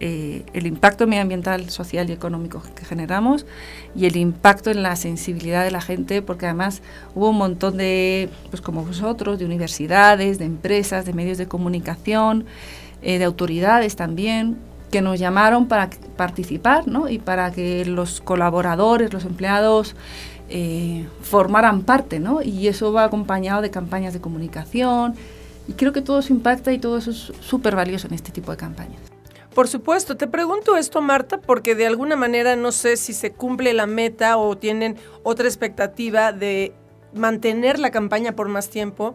eh, 0.00 0.44
el 0.52 0.66
impacto 0.66 1.06
medioambiental, 1.06 1.70
social 1.70 2.10
y 2.10 2.12
económico 2.12 2.62
que 2.74 2.84
generamos 2.84 3.46
y 3.94 4.06
el 4.06 4.16
impacto 4.16 4.70
en 4.70 4.82
la 4.82 4.96
sensibilidad 4.96 5.64
de 5.64 5.70
la 5.70 5.80
gente, 5.80 6.20
porque 6.20 6.46
además 6.46 6.82
hubo 7.14 7.30
un 7.30 7.38
montón 7.38 7.76
de, 7.76 8.28
pues 8.50 8.60
como 8.60 8.84
vosotros, 8.84 9.38
de 9.38 9.44
universidades, 9.44 10.38
de 10.38 10.44
empresas, 10.44 11.04
de 11.04 11.12
medios 11.12 11.38
de 11.38 11.46
comunicación, 11.46 12.44
eh, 13.02 13.18
de 13.18 13.24
autoridades 13.24 13.96
también, 13.96 14.58
que 14.90 15.00
nos 15.00 15.18
llamaron 15.18 15.66
para 15.66 15.90
participar 16.16 16.86
¿no? 16.86 17.08
y 17.08 17.18
para 17.18 17.50
que 17.50 17.84
los 17.84 18.20
colaboradores, 18.20 19.12
los 19.12 19.24
empleados, 19.24 19.96
eh, 20.50 21.06
formaran 21.22 21.82
parte, 21.82 22.20
¿no? 22.20 22.42
Y 22.42 22.68
eso 22.68 22.92
va 22.92 23.04
acompañado 23.04 23.62
de 23.62 23.70
campañas 23.70 24.12
de 24.12 24.20
comunicación. 24.20 25.14
Y 25.66 25.72
creo 25.72 25.92
que 25.92 26.02
todo 26.02 26.18
eso 26.18 26.32
impacta 26.32 26.72
y 26.72 26.78
todo 26.78 26.98
eso 26.98 27.10
es 27.10 27.32
súper 27.40 27.74
valioso 27.74 28.06
en 28.06 28.14
este 28.14 28.30
tipo 28.30 28.50
de 28.50 28.58
campañas. 28.58 29.13
Por 29.54 29.68
supuesto, 29.68 30.16
te 30.16 30.26
pregunto 30.26 30.76
esto, 30.76 31.00
Marta, 31.00 31.40
porque 31.40 31.76
de 31.76 31.86
alguna 31.86 32.16
manera 32.16 32.56
no 32.56 32.72
sé 32.72 32.96
si 32.96 33.12
se 33.12 33.30
cumple 33.30 33.72
la 33.72 33.86
meta 33.86 34.36
o 34.36 34.58
tienen 34.58 34.96
otra 35.22 35.46
expectativa 35.46 36.32
de 36.32 36.72
mantener 37.14 37.78
la 37.78 37.92
campaña 37.92 38.34
por 38.34 38.48
más 38.48 38.68
tiempo 38.68 39.14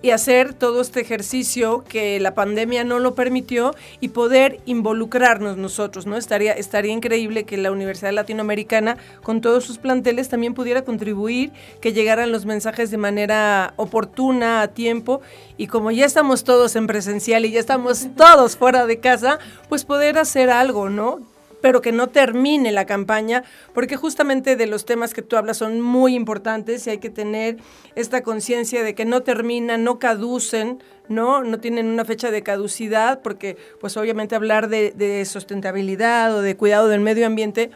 y 0.00 0.10
hacer 0.10 0.54
todo 0.54 0.80
este 0.80 1.00
ejercicio 1.00 1.84
que 1.88 2.20
la 2.20 2.34
pandemia 2.34 2.84
no 2.84 2.98
lo 2.98 3.14
permitió 3.14 3.74
y 4.00 4.08
poder 4.08 4.60
involucrarnos 4.64 5.56
nosotros, 5.56 6.06
¿no? 6.06 6.16
Estaría, 6.16 6.52
estaría 6.52 6.92
increíble 6.92 7.44
que 7.44 7.56
la 7.56 7.72
Universidad 7.72 8.12
Latinoamericana, 8.12 8.96
con 9.22 9.40
todos 9.40 9.64
sus 9.64 9.78
planteles, 9.78 10.28
también 10.28 10.54
pudiera 10.54 10.82
contribuir, 10.82 11.50
que 11.80 11.92
llegaran 11.92 12.32
los 12.32 12.46
mensajes 12.46 12.90
de 12.90 12.98
manera 12.98 13.74
oportuna, 13.76 14.62
a 14.62 14.68
tiempo, 14.68 15.20
y 15.56 15.66
como 15.66 15.90
ya 15.90 16.06
estamos 16.06 16.44
todos 16.44 16.76
en 16.76 16.86
presencial 16.86 17.44
y 17.44 17.50
ya 17.50 17.60
estamos 17.60 18.08
todos 18.16 18.56
fuera 18.56 18.86
de 18.86 19.00
casa, 19.00 19.38
pues 19.68 19.84
poder 19.84 20.18
hacer 20.18 20.50
algo, 20.50 20.90
¿no? 20.90 21.20
Pero 21.60 21.80
que 21.80 21.92
no 21.92 22.08
termine 22.08 22.72
la 22.72 22.86
campaña, 22.86 23.44
porque 23.74 23.96
justamente 23.96 24.56
de 24.56 24.66
los 24.66 24.84
temas 24.84 25.14
que 25.14 25.22
tú 25.22 25.36
hablas 25.36 25.58
son 25.58 25.80
muy 25.80 26.14
importantes 26.14 26.86
y 26.86 26.90
hay 26.90 26.98
que 26.98 27.10
tener 27.10 27.58
esta 27.94 28.22
conciencia 28.22 28.82
de 28.82 28.94
que 28.94 29.04
no 29.04 29.22
terminan, 29.22 29.84
no 29.84 29.98
caducen, 29.98 30.82
¿no? 31.08 31.42
No 31.42 31.58
tienen 31.58 31.86
una 31.86 32.04
fecha 32.04 32.30
de 32.30 32.42
caducidad, 32.42 33.20
porque 33.22 33.56
pues 33.80 33.96
obviamente 33.96 34.34
hablar 34.36 34.68
de, 34.68 35.24
sustentabilidad 35.24 36.34
o 36.36 36.42
de 36.42 36.56
cuidado 36.56 36.88
del 36.88 37.00
medio 37.00 37.26
ambiente 37.26 37.70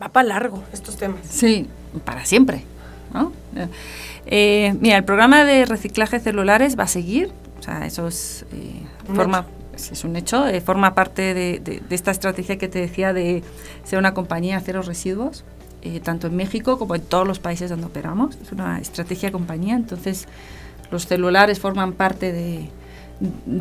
va 0.00 0.08
para 0.08 0.28
largo 0.28 0.62
estos 0.72 0.96
temas. 0.96 1.20
Sí, 1.28 1.68
para 2.04 2.24
siempre, 2.24 2.64
¿no? 3.12 3.32
Eh, 4.26 4.74
mira, 4.80 4.96
el 4.96 5.04
programa 5.04 5.44
de 5.44 5.64
reciclaje 5.64 6.18
celulares 6.20 6.78
va 6.78 6.84
a 6.84 6.88
seguir, 6.88 7.30
o 7.58 7.62
sea, 7.62 7.86
eso 7.86 8.08
es 8.08 8.44
eh, 8.52 8.82
forma 9.14 9.46
es 9.76 10.04
un 10.04 10.16
hecho, 10.16 10.46
eh, 10.46 10.60
forma 10.60 10.94
parte 10.94 11.34
de, 11.34 11.82
esta 11.90 12.10
estrategia 12.10 12.58
que 12.58 12.68
te 12.68 12.80
decía 12.80 13.12
de 13.12 13.42
ser 13.84 13.98
una 13.98 14.14
compañía 14.14 14.60
cero 14.64 14.82
residuos, 14.82 15.44
eh, 15.82 16.00
tanto 16.00 16.26
en 16.26 16.36
México 16.36 16.78
como 16.78 16.94
en 16.94 17.02
todos 17.02 17.26
los 17.26 17.38
países 17.38 17.70
donde 17.70 17.86
operamos. 17.86 18.36
Es 18.42 18.52
una 18.52 18.78
estrategia 18.78 19.30
compañía, 19.30 19.74
entonces 19.74 20.26
los 20.90 21.06
celulares 21.06 21.60
forman 21.60 21.92
parte 21.92 22.32
de, 22.32 22.68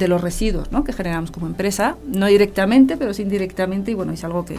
los 0.08 0.22
residuos 0.22 0.70
que 0.86 0.94
generamos 0.94 1.32
como 1.32 1.48
empresa, 1.48 1.96
no 2.08 2.26
directamente, 2.26 2.98
pero 2.98 3.14
sí 3.14 3.22
indirectamente, 3.22 3.92
y 3.92 3.94
bueno, 3.94 4.12
es 4.12 4.24
algo 4.24 4.46
que, 4.46 4.58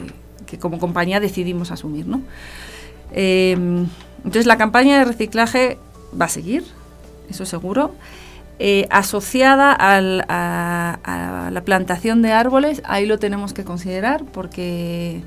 como 0.58 0.78
compañía 0.78 1.20
decidimos 1.20 1.70
asumir. 1.70 2.06
¿no? 2.06 2.22
Em, 3.12 3.86
entonces 4.18 4.46
la 4.46 4.56
campaña 4.56 4.98
de 4.98 5.04
reciclaje 5.04 5.78
va 6.18 6.26
a 6.26 6.28
seguir, 6.28 6.64
eso 7.28 7.44
seguro. 7.44 7.94
Eh, 8.58 8.86
asociada 8.90 9.76
a, 9.78 10.00
la 11.50 11.62
plantación 11.64 12.22
de 12.22 12.32
árboles, 12.32 12.80
ahí 12.86 13.04
lo 13.04 13.18
tenemos 13.18 13.52
que 13.52 13.64
considerar 13.64 14.24
porque, 14.24 15.22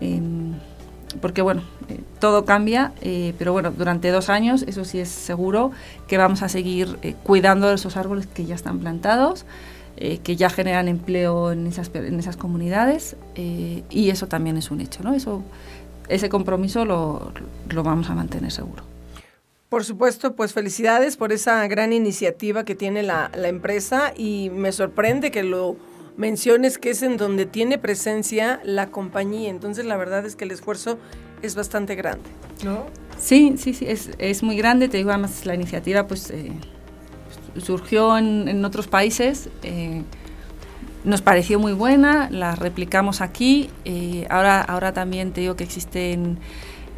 em, 0.00 0.54
porque 1.20 1.42
bueno, 1.42 1.62
eh, 1.88 2.00
todo 2.18 2.44
cambia, 2.44 2.92
eh, 3.02 3.34
pero 3.38 3.52
bueno, 3.52 3.70
durante 3.70 4.10
dos 4.10 4.28
años, 4.30 4.62
eso 4.62 4.84
sí 4.84 4.98
es 4.98 5.08
seguro, 5.08 5.70
que 6.08 6.18
vamos 6.18 6.42
a 6.42 6.48
seguir 6.48 6.98
cuidando 7.22 7.68
de 7.68 7.76
esos 7.76 7.96
árboles 7.96 8.26
que 8.26 8.44
ya 8.44 8.56
están 8.56 8.80
plantados, 8.80 9.46
que 10.24 10.34
ya 10.34 10.48
generan 10.48 10.88
empleo 10.88 11.52
en 11.52 11.66
esas, 11.66 11.90
en 11.94 12.18
esas 12.18 12.38
comunidades, 12.38 13.16
y 13.36 14.08
eso 14.08 14.28
también 14.28 14.56
es 14.56 14.70
un 14.70 14.80
hecho, 14.80 15.02
¿no? 15.02 15.12
Eso, 15.12 15.42
ese 16.08 16.30
compromiso 16.30 16.86
lo 16.86 17.82
vamos 17.82 18.08
a 18.08 18.14
mantener 18.14 18.50
seguro. 18.50 18.82
Por 19.70 19.84
supuesto, 19.84 20.34
pues 20.34 20.52
felicidades 20.52 21.16
por 21.16 21.32
esa 21.32 21.64
gran 21.68 21.92
iniciativa 21.92 22.64
que 22.64 22.74
tiene 22.74 23.04
la, 23.04 23.30
empresa 23.44 24.12
y 24.16 24.50
me 24.50 24.72
sorprende 24.72 25.30
que 25.30 25.44
lo 25.44 25.76
menciones 26.16 26.76
que 26.76 26.90
es 26.90 27.04
en 27.04 27.16
donde 27.16 27.46
tiene 27.46 27.78
presencia 27.78 28.60
la 28.64 28.88
compañía. 28.88 29.48
Entonces 29.48 29.86
la 29.86 29.96
verdad 29.96 30.26
es 30.26 30.34
que 30.34 30.42
el 30.42 30.50
esfuerzo 30.50 30.98
es 31.40 31.54
bastante 31.54 31.94
grande, 31.94 32.28
¿no? 32.64 32.86
Sí, 33.16 33.54
sí, 33.58 33.72
sí, 33.72 33.86
es, 33.86 34.42
muy 34.42 34.56
grande. 34.56 34.88
Te 34.88 34.96
digo, 34.96 35.10
además 35.10 35.46
la 35.46 35.54
iniciativa 35.54 36.08
pues 36.08 36.30
eh, 36.30 36.50
surgió 37.56 38.18
en, 38.18 38.64
otros 38.64 38.88
países. 38.88 39.50
Eh, 39.62 40.02
nos 41.04 41.22
pareció 41.22 41.60
muy 41.60 41.74
buena, 41.74 42.28
la 42.32 42.56
replicamos 42.56 43.20
aquí. 43.20 43.70
Eh, 43.84 44.26
ahora, 44.30 44.62
ahora 44.62 44.92
también 44.92 45.32
te 45.32 45.42
digo 45.42 45.54
que 45.54 45.62
existen 45.62 46.40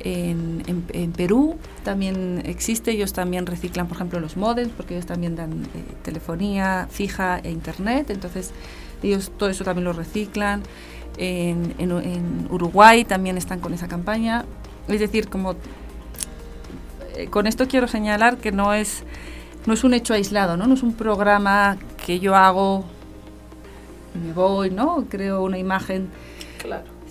en, 0.04 1.12
Perú 1.16 1.56
también 1.84 2.42
existe, 2.44 2.90
ellos 2.90 3.12
también 3.12 3.46
reciclan, 3.46 3.86
por 3.86 3.96
ejemplo, 3.96 4.20
los 4.20 4.36
modems, 4.36 4.72
porque 4.76 4.94
ellos 4.94 5.06
también 5.06 5.36
dan 5.36 5.62
eh, 5.62 5.66
telefonía 6.02 6.88
fija 6.90 7.38
e 7.38 7.50
internet, 7.50 8.10
entonces 8.10 8.52
ellos 9.02 9.30
todo 9.36 9.48
eso 9.48 9.64
también 9.64 9.84
lo 9.84 9.92
reciclan. 9.92 10.62
En, 11.18 11.74
Uruguay 12.50 13.04
también 13.04 13.36
están 13.36 13.60
con 13.60 13.74
esa 13.74 13.88
campaña. 13.88 14.44
Es 14.88 15.00
decir, 15.00 15.28
como 15.28 15.54
eh, 17.16 17.26
con 17.28 17.46
esto 17.46 17.68
quiero 17.68 17.86
señalar 17.86 18.38
que 18.38 18.52
no 18.52 18.72
es, 18.72 19.04
no 19.66 19.74
es 19.74 19.84
un 19.84 19.94
hecho 19.94 20.14
aislado, 20.14 20.56
¿no? 20.56 20.66
no 20.66 20.74
es 20.74 20.82
un 20.82 20.94
programa 20.94 21.76
que 22.04 22.18
yo 22.18 22.34
hago 22.34 22.84
me 24.14 24.32
voy, 24.32 24.70
¿no? 24.70 25.06
Creo 25.08 25.42
una 25.42 25.58
imagen. 25.58 26.10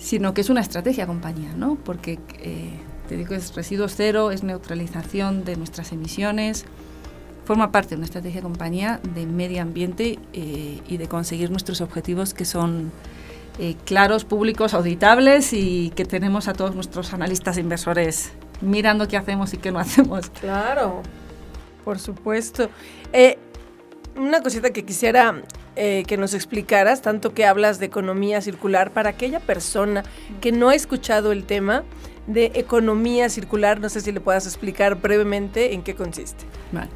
Sino 0.02 0.34
que 0.34 0.40
es 0.40 0.50
una 0.50 0.60
estrategia 0.60 1.06
compañía, 1.06 1.52
¿no? 1.56 1.76
Porque, 1.76 2.18
eh, 2.40 2.72
te 3.08 3.16
digo, 3.16 3.34
es 3.34 3.54
residuos 3.54 3.94
cero, 3.96 4.32
es 4.32 4.42
neutralización 4.42 5.44
de 5.44 5.56
nuestras 5.56 5.92
emisiones, 5.92 6.64
forma 7.44 7.70
parte 7.70 7.90
de 7.90 7.96
una 7.96 8.06
estrategia 8.06 8.42
compañía 8.42 9.00
de 9.14 9.26
medio 9.26 9.62
ambiente 9.62 10.18
eh, 10.32 10.80
y 10.88 10.96
de 10.96 11.08
conseguir 11.08 11.50
nuestros 11.50 11.80
objetivos 11.80 12.34
que 12.34 12.44
son 12.44 12.90
eh, 13.58 13.76
claros, 13.84 14.24
públicos, 14.24 14.74
auditables 14.74 15.52
y 15.52 15.90
que 15.94 16.04
tenemos 16.04 16.48
a 16.48 16.52
todos 16.52 16.74
nuestros 16.74 17.12
analistas 17.12 17.56
e 17.56 17.60
inversores 17.60 18.32
mirando 18.60 19.06
qué 19.06 19.16
hacemos 19.16 19.54
y 19.54 19.58
qué 19.58 19.70
no 19.70 19.78
hacemos. 19.78 20.30
Claro, 20.30 21.02
por 21.84 22.00
supuesto. 22.00 22.68
Eh, 23.12 23.38
una 24.16 24.42
cosita 24.42 24.70
que 24.70 24.84
quisiera 24.84 25.42
que 25.74 26.16
nos 26.18 26.34
explicaras, 26.34 27.02
tanto 27.02 27.32
que 27.32 27.46
hablas 27.46 27.78
de 27.78 27.86
economía 27.86 28.40
circular, 28.40 28.90
para 28.90 29.10
aquella 29.10 29.40
persona 29.40 30.02
que 30.40 30.52
no 30.52 30.68
ha 30.68 30.74
escuchado 30.74 31.32
el 31.32 31.44
tema 31.44 31.84
de 32.26 32.52
economía 32.54 33.28
circular, 33.28 33.80
no 33.80 33.88
sé 33.88 34.00
si 34.00 34.12
le 34.12 34.20
puedas 34.20 34.46
explicar 34.46 34.96
brevemente 34.96 35.74
en 35.74 35.82
qué 35.82 35.94
consiste. 35.94 36.44
Vale. 36.72 36.90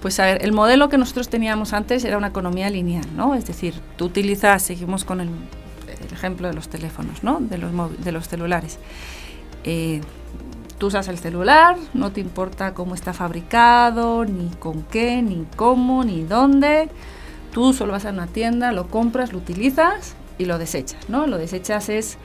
Pues 0.00 0.18
a 0.18 0.24
ver, 0.24 0.44
el 0.44 0.52
modelo 0.52 0.88
que 0.88 0.96
nosotros 0.96 1.28
teníamos 1.28 1.72
antes 1.72 2.04
era 2.04 2.16
una 2.16 2.28
economía 2.28 2.70
lineal, 2.70 3.04
¿no? 3.16 3.34
Es 3.34 3.46
decir, 3.46 3.74
tú 3.96 4.06
utilizas, 4.06 4.62
seguimos 4.62 5.04
con 5.04 5.20
el, 5.20 5.28
ejemplo 6.12 6.48
de 6.48 6.54
los 6.54 6.68
teléfonos, 6.68 7.22
¿no? 7.22 7.38
De 7.40 7.58
los, 7.58 7.70
de 8.02 8.12
los 8.12 8.26
celulares. 8.26 8.78
Eh, 9.64 10.00
tú 10.78 10.86
usas 10.86 11.08
el 11.08 11.18
celular, 11.18 11.76
no 11.92 12.12
te 12.12 12.20
importa 12.20 12.72
cómo 12.72 12.94
está 12.94 13.12
fabricado, 13.12 14.24
ni 14.24 14.48
con 14.58 14.82
qué, 14.84 15.20
ni 15.20 15.46
cómo, 15.56 16.02
ni 16.02 16.24
dónde. 16.24 16.88
Tú 17.52 17.72
solo 17.72 17.92
vas 17.92 18.04
a 18.04 18.10
una 18.10 18.26
tienda, 18.26 18.72
lo 18.72 18.88
compras, 18.88 19.32
lo 19.32 19.38
utilizas 19.38 20.14
y 20.38 20.44
lo 20.44 20.58
desechas, 20.58 21.08
¿no? 21.08 21.26
Lo 21.26 21.38
desechas 21.38 21.88
es, 21.88 22.18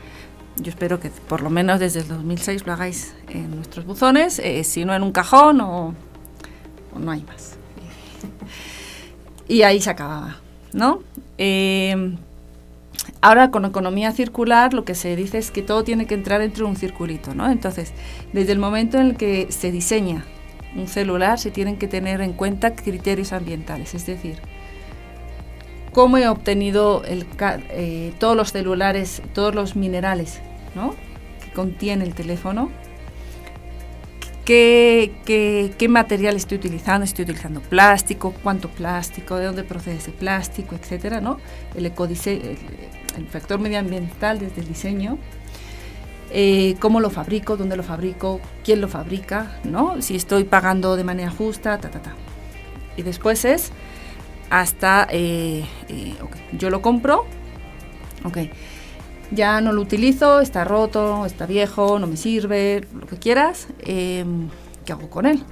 yo 0.57 0.69
espero 0.69 0.99
que 0.99 1.09
por 1.09 1.41
lo 1.41 1.49
menos 1.49 1.79
desde 1.79 2.01
el 2.01 2.07
2006 2.07 2.65
lo 2.65 2.73
hagáis 2.73 3.15
en 3.29 3.55
nuestros 3.55 3.85
buzones, 3.85 4.39
eh, 4.39 4.63
si 4.63 4.85
no 4.85 4.93
en 4.93 5.03
un 5.03 5.11
cajón 5.11 5.61
o 5.61 5.93
no 6.97 7.11
hay 7.11 7.23
más 7.23 7.55
y 9.47 9.61
ahí 9.63 9.79
se 9.81 9.89
acababa, 9.89 10.37
¿no? 10.73 11.01
Eh, 11.37 12.15
ahora 13.21 13.51
con 13.51 13.65
economía 13.65 14.11
circular 14.11 14.73
lo 14.73 14.85
que 14.85 14.95
se 14.95 15.15
dice 15.15 15.37
es 15.37 15.51
que 15.51 15.61
todo 15.61 15.83
tiene 15.83 16.07
que 16.07 16.15
entrar 16.15 16.41
dentro 16.41 16.65
de 16.65 16.71
un 16.71 16.77
circulito, 16.77 17.33
¿no? 17.35 17.49
Entonces, 17.49 17.93
desde 18.33 18.51
el 18.51 18.59
momento 18.59 18.97
en 18.97 19.07
el 19.07 19.17
que 19.17 19.47
se 19.51 19.71
diseña 19.71 20.25
un 20.75 20.87
celular 20.87 21.39
se 21.39 21.51
tienen 21.51 21.77
que 21.77 21.87
tener 21.87 22.19
en 22.21 22.33
cuenta 22.33 22.75
criterios 22.75 23.31
ambientales, 23.31 23.93
es 23.93 24.05
decir, 24.05 24.39
cómo 25.95 26.17
he 26.17 26.27
obtenido 26.27 27.03
eh, 27.05 28.13
todos 28.19 28.35
los 28.35 28.51
celulares, 28.51 29.21
todos 29.33 29.55
los 29.55 29.77
minerales 29.77 30.41
¿no? 30.75 30.93
que 31.41 31.53
contiene 31.53 32.03
el 32.03 32.13
teléfono, 32.13 32.69
qué, 34.43 35.87
material 35.87 36.35
estoy 36.35 36.57
utilizando, 36.57 37.05
estoy 37.05 37.23
utilizando 37.23 37.61
plástico, 37.61 38.33
cuánto 38.43 38.67
plástico, 38.67 39.37
de 39.37 39.45
dónde 39.45 39.63
procede 39.63 39.95
ese 39.95 40.11
plástico, 40.11 40.75
etcétera, 40.75 41.21
¿no? 41.21 41.39
El, 41.75 41.85
el, 41.85 43.27
factor 43.31 43.61
medioambiental 43.61 44.39
desde 44.39 44.59
el 44.59 44.67
diseño, 44.67 45.17
eh, 46.29 46.75
cómo 46.81 46.99
lo 46.99 47.09
fabrico, 47.09 47.55
dónde 47.55 47.77
lo 47.77 47.83
fabrico, 47.83 48.41
quién 48.65 48.81
lo 48.81 48.89
fabrica, 48.89 49.59
¿no? 49.63 50.01
Si 50.01 50.17
estoy 50.17 50.43
pagando 50.43 50.97
de 50.97 51.05
manera 51.05 51.31
justa, 51.31 51.77
ta, 51.77 51.89
ta, 51.89 52.01
ta. 52.01 52.15
Y 52.97 53.03
después 53.03 53.45
es 53.45 53.71
hasta, 54.49 55.07
eh, 55.11 55.65
eh, 55.89 56.13
yo 56.53 56.69
lo 56.69 56.81
compro, 56.81 57.25
ok 58.23 58.37
ya 59.31 59.61
no 59.61 59.73
lo 59.73 59.81
utilizo, 59.81 60.39
está 60.39 60.63
roto, 60.63 61.25
está 61.25 61.45
viejo, 61.45 61.99
no 61.99 62.07
me 62.07 62.17
sirve, 62.17 62.87
lo 62.93 63.07
que 63.07 63.17
quieras, 63.17 63.67
em, 63.79 64.49
¿qué 64.85 64.93
hago 64.93 65.09
con 65.09 65.25
él? 65.25 65.43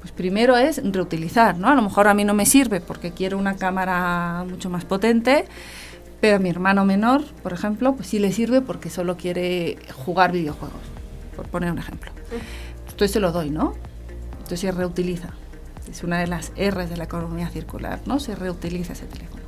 Pues 0.00 0.12
primero 0.12 0.56
es 0.56 0.80
reutilizar, 0.82 1.58
¿no? 1.58 1.68
A 1.68 1.74
lo 1.74 1.82
mejor 1.82 2.08
a 2.08 2.14
mí 2.14 2.24
no 2.24 2.34
me 2.34 2.46
sirve 2.46 2.80
porque 2.80 3.12
quiero 3.12 3.38
una 3.38 3.56
cámara 3.56 4.44
mucho 4.48 4.70
más 4.70 4.84
potente, 4.84 5.44
pero 6.20 6.36
a 6.36 6.38
mi 6.38 6.50
hermano 6.50 6.84
menor, 6.84 7.24
por 7.42 7.52
ejemplo, 7.52 7.94
pues 7.94 8.08
sí 8.08 8.18
le 8.18 8.32
sirve 8.32 8.60
porque 8.60 8.90
solo 8.90 9.16
quiere 9.16 9.78
jugar 10.04 10.32
videojuegos, 10.32 10.80
por 11.36 11.46
poner 11.48 11.70
un 11.70 11.78
ejemplo. 11.78 12.10
Entonces 12.88 13.12
se 13.12 13.20
lo 13.20 13.32
doy, 13.32 13.50
¿no? 13.50 13.74
Entonces 14.32 14.60
se 14.60 14.72
reutiliza. 14.72 15.34
Es 15.90 16.02
una 16.02 16.18
de 16.18 16.26
las 16.26 16.52
R's 16.56 16.90
de 16.90 16.96
la 16.96 17.04
economía 17.04 17.48
circular, 17.48 18.00
¿no? 18.06 18.20
Se 18.20 18.34
reutiliza 18.34 18.92
ese 18.92 19.06
teléfono. 19.06 19.42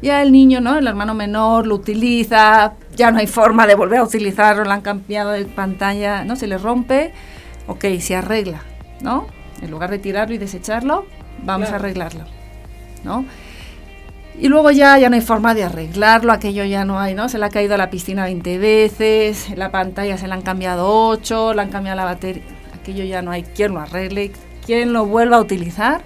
Ya 0.00 0.22
el 0.22 0.30
niño, 0.30 0.60
¿no? 0.60 0.78
El 0.78 0.86
hermano 0.86 1.14
menor 1.14 1.66
lo 1.66 1.74
utiliza, 1.74 2.74
ya 2.94 3.10
no 3.10 3.18
hay 3.18 3.26
forma 3.26 3.66
de 3.66 3.74
volver 3.74 3.98
a 3.98 4.04
utilizarlo, 4.04 4.64
lo 4.64 4.70
han 4.70 4.80
cambiado 4.80 5.30
de 5.30 5.44
pantalla, 5.46 6.24
¿no? 6.24 6.36
Se 6.36 6.46
le 6.46 6.56
rompe, 6.56 7.12
ok, 7.66 7.84
se 7.98 8.14
arregla, 8.14 8.62
¿no? 9.00 9.26
En 9.60 9.70
lugar 9.70 9.90
de 9.90 9.98
tirarlo 9.98 10.34
y 10.34 10.38
desecharlo, 10.38 11.06
vamos 11.42 11.70
a 11.70 11.76
arreglarlo, 11.76 12.24
¿no? 13.02 13.24
Y 14.38 14.46
luego 14.46 14.70
ya, 14.70 14.96
ya 14.98 15.10
no 15.10 15.16
hay 15.16 15.20
forma 15.20 15.52
de 15.52 15.64
arreglarlo, 15.64 16.32
aquello 16.32 16.64
ya 16.64 16.84
no 16.84 17.00
hay, 17.00 17.14
¿no? 17.14 17.28
Se 17.28 17.38
le 17.38 17.46
ha 17.46 17.50
caído 17.50 17.74
a 17.74 17.78
la 17.78 17.90
piscina 17.90 18.22
20 18.22 18.58
veces, 18.58 19.50
la 19.56 19.72
pantalla 19.72 20.16
se 20.16 20.28
le 20.28 20.34
han 20.34 20.42
cambiado 20.42 21.08
8, 21.08 21.54
le 21.54 21.62
han 21.62 21.70
cambiado 21.70 21.96
la 21.96 22.04
batería, 22.04 22.44
aquello 22.72 23.02
ya 23.02 23.20
no 23.20 23.32
hay 23.32 23.42
quien 23.42 23.74
lo 23.74 23.80
arregle, 23.80 24.30
quien 24.68 24.92
lo 24.92 25.06
vuelva 25.06 25.38
a 25.38 25.40
utilizar, 25.40 26.02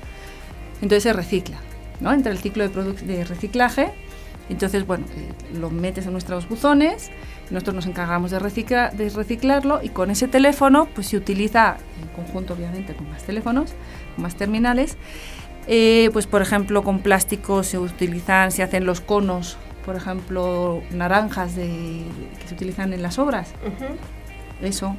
entonces 0.76 1.02
se 1.02 1.12
recicla. 1.12 1.58
¿no? 1.98 2.12
Entra 2.12 2.30
el 2.30 2.38
ciclo 2.38 2.68
de, 2.68 2.92
de 2.92 3.24
reciclaje. 3.24 3.90
Entonces, 4.48 4.86
bueno, 4.86 5.04
eh, 5.16 5.58
lo 5.58 5.68
metes 5.70 6.06
en 6.06 6.12
nuestros 6.12 6.48
buzones, 6.48 7.10
nosotros 7.50 7.74
nos 7.74 7.86
encargamos 7.86 8.30
de, 8.30 8.38
de 8.38 9.08
reciclarlo 9.08 9.82
y 9.82 9.88
con 9.88 10.12
ese 10.12 10.28
teléfono 10.28 10.88
pues 10.94 11.08
se 11.08 11.16
utiliza 11.16 11.76
en 12.00 12.08
conjunto 12.10 12.54
obviamente 12.54 12.94
con 12.94 13.10
más 13.10 13.24
teléfonos, 13.24 13.74
con 14.14 14.22
más 14.22 14.36
terminales. 14.36 14.96
Eh, 15.66 16.10
pues 16.12 16.28
por 16.28 16.40
ejemplo 16.40 16.84
con 16.84 17.00
plástico 17.00 17.64
se 17.64 17.78
utilizan, 17.78 18.52
se 18.52 18.62
hacen 18.62 18.86
los 18.86 19.00
conos, 19.00 19.56
por 19.84 19.96
ejemplo 19.96 20.82
naranjas 20.92 21.56
de, 21.56 22.04
que 22.40 22.46
se 22.46 22.54
utilizan 22.54 22.92
en 22.92 23.02
las 23.02 23.18
obras. 23.18 23.52
Eso 24.60 24.96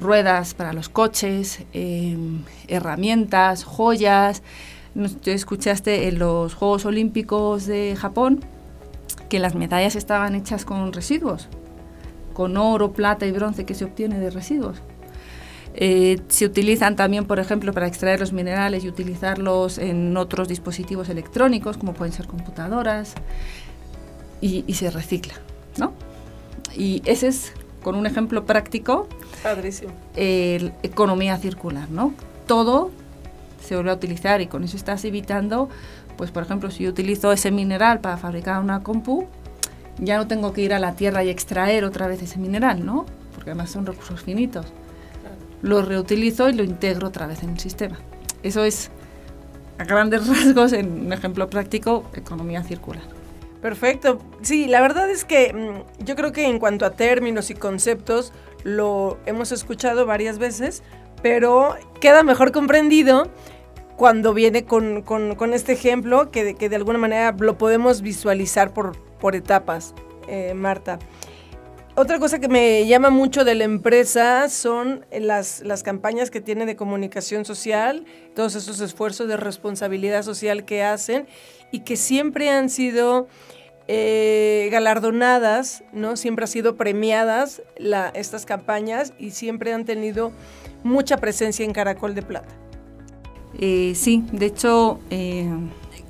ruedas 0.00 0.54
para 0.54 0.72
los 0.72 0.88
coches, 0.88 1.64
em, 1.72 2.42
herramientas, 2.68 3.64
joyas, 3.64 4.42
Tú 4.94 5.30
escuchaste 5.30 6.06
en 6.06 6.20
los 6.20 6.54
Juegos 6.54 6.86
Olímpicos 6.86 7.66
de 7.66 7.96
Japón 7.96 8.44
que 9.28 9.40
las 9.40 9.56
medallas 9.56 9.96
estaban 9.96 10.36
hechas 10.36 10.64
con 10.64 10.92
residuos, 10.92 11.48
con 12.32 12.56
oro, 12.56 12.92
plata 12.92 13.26
y 13.26 13.32
bronce 13.32 13.64
que 13.64 13.74
se 13.74 13.84
obtiene 13.84 14.20
de 14.20 14.30
residuos. 14.30 14.78
Eh, 15.74 16.20
se 16.28 16.46
utilizan 16.46 16.94
también, 16.94 17.24
por 17.24 17.40
ejemplo, 17.40 17.72
para 17.72 17.88
extraer 17.88 18.20
los 18.20 18.32
minerales 18.32 18.84
y 18.84 18.88
utilizarlos 18.88 19.78
en 19.78 20.16
otros 20.16 20.46
dispositivos 20.46 21.08
electrónicos, 21.08 21.76
como 21.76 21.92
pueden 21.94 22.12
ser 22.12 22.28
computadoras, 22.28 23.14
y, 24.40 24.62
se 24.74 24.90
recicla, 24.90 25.34
¿no? 25.78 25.94
Y 26.76 27.02
ese 27.06 27.28
es, 27.28 27.52
con 27.84 27.94
un 27.94 28.06
ejemplo 28.06 28.44
práctico, 28.44 29.06
Padrísimo. 29.44 29.92
economía 30.16 31.36
circular, 31.36 31.88
¿no? 31.90 32.12
Todo 32.48 32.90
se 33.64 33.76
vuelve 33.76 33.92
a 33.92 33.94
utilizar 33.94 34.40
y 34.40 34.48
con 34.48 34.64
eso 34.64 34.76
estás 34.76 35.04
evitando, 35.04 35.68
pues 36.16 36.32
por 36.32 36.42
ejemplo, 36.42 36.70
si 36.72 36.82
yo 36.84 36.90
utilizo 36.90 37.30
ese 37.30 37.52
mineral 37.52 38.00
para 38.00 38.16
fabricar 38.16 38.60
una 38.60 38.82
compu, 38.82 39.26
ya 39.98 40.16
no 40.16 40.26
tengo 40.26 40.52
que 40.52 40.62
ir 40.62 40.74
a 40.74 40.80
la 40.80 40.94
tierra 40.94 41.22
y 41.22 41.30
extraer 41.30 41.84
otra 41.84 42.08
vez 42.08 42.20
ese 42.22 42.38
mineral, 42.38 42.84
¿no? 42.84 43.06
Porque 43.34 43.50
además 43.50 43.70
son 43.70 43.86
recursos 43.86 44.20
finitos. 44.22 44.66
Lo 45.62 45.82
reutilizo 45.82 46.48
y 46.48 46.54
lo 46.54 46.64
integro 46.64 47.08
otra 47.08 47.26
vez 47.26 47.42
en 47.42 47.50
el 47.50 47.60
sistema. 47.60 47.98
Eso 48.42 48.64
es, 48.64 48.90
a 49.78 49.84
grandes 49.84 50.26
rasgos, 50.28 50.72
en 50.72 51.06
un 51.06 51.12
ejemplo 51.12 51.48
práctico, 51.48 52.04
economía 52.14 52.62
circular. 52.64 53.13
Perfecto. 53.64 54.18
Sí, 54.42 54.66
la 54.66 54.82
verdad 54.82 55.08
es 55.08 55.24
que 55.24 55.54
mm, 55.54 56.04
yo 56.04 56.16
creo 56.16 56.32
que 56.32 56.44
en 56.44 56.58
cuanto 56.58 56.84
a 56.84 56.90
términos 56.90 57.48
y 57.48 57.54
conceptos, 57.54 58.34
lo 58.62 59.16
hemos 59.24 59.52
escuchado 59.52 60.04
varias 60.04 60.36
veces, 60.36 60.82
pero 61.22 61.74
queda 61.98 62.22
mejor 62.24 62.52
comprendido 62.52 63.30
cuando 63.96 64.34
viene 64.34 64.66
con, 64.66 65.02
este 65.54 65.72
ejemplo 65.72 66.30
que 66.30 66.44
de, 66.44 66.54
que 66.56 66.68
de 66.68 66.76
alguna 66.76 66.98
manera 66.98 67.34
lo 67.38 67.56
podemos 67.56 68.02
visualizar 68.02 68.74
por, 68.74 68.98
por 69.18 69.34
etapas, 69.34 69.94
eh, 70.28 70.52
Marta. 70.52 70.98
Otra 71.96 72.18
cosa 72.18 72.40
que 72.40 72.48
me 72.48 72.84
llama 72.88 73.10
mucho 73.10 73.44
de 73.44 73.54
la 73.54 73.62
empresa 73.62 74.48
son 74.48 75.06
las, 75.16 75.60
las 75.60 75.84
campañas 75.84 76.32
que 76.32 76.40
tiene 76.40 76.66
de 76.66 76.74
comunicación 76.74 77.44
social, 77.44 78.04
todos 78.34 78.56
esos 78.56 78.80
esfuerzos 78.80 79.28
de 79.28 79.36
responsabilidad 79.36 80.24
social 80.24 80.64
que 80.64 80.82
hacen 80.82 81.28
y 81.70 81.80
que 81.80 81.96
siempre 81.96 82.50
han 82.50 82.68
sido 82.68 83.28
eh, 83.86 84.70
galardonadas, 84.72 85.84
¿no? 85.92 86.16
Siempre 86.16 86.46
han 86.46 86.50
sido 86.50 86.74
premiadas 86.74 87.62
estas 88.14 88.44
campañas 88.44 89.12
y 89.16 89.30
siempre 89.30 89.72
han 89.72 89.84
tenido 89.84 90.32
mucha 90.82 91.18
presencia 91.18 91.64
en 91.64 91.72
Caracol 91.72 92.16
de 92.16 92.22
Plata. 92.22 92.56
Eh, 93.58 93.92
sí, 93.94 94.24
de 94.32 94.46
hecho, 94.46 95.00
eh, 95.10 95.48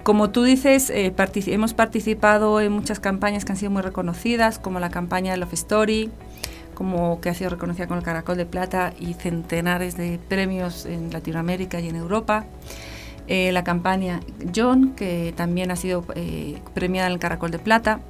como 0.03 0.31
tú 0.31 0.43
dices, 0.45 0.91
eh, 0.91 1.15
hemos 1.47 1.75
participado 1.75 2.61
en 2.61 2.73
muchas 2.73 3.01
campañas 3.01 3.45
que 3.45 3.53
han 3.53 3.59
sido 3.59 3.71
muy 3.71 3.83
reconocidas, 3.83 4.59
como 4.59 4.81
la 4.81 4.91
campaña 4.91 5.37
Love 5.37 5.55
Story, 5.55 6.11
como 6.75 7.21
que 7.21 7.31
ha 7.31 7.35
sido 7.35 7.51
reconocida 7.51 7.87
con 7.87 7.99
el 7.99 8.05
Caracol 8.05 8.37
de 8.37 8.47
Plata 8.47 8.93
y 8.99 9.15
centenares 9.15 9.97
de 9.97 10.19
premios 10.29 10.87
en 10.87 11.13
Latinoamérica 11.13 11.81
y 11.81 11.89
en 11.89 11.97
Europa. 11.97 12.47
La 13.27 13.65
campaña 13.65 14.21
John, 14.55 14.95
que 14.95 15.33
también 15.35 15.71
ha 15.71 15.77
sido 15.77 16.05
premiada 16.75 17.07
en 17.07 17.15
el 17.15 17.19
Caracol 17.19 17.51
de 17.51 17.59
Plata. 17.59 18.01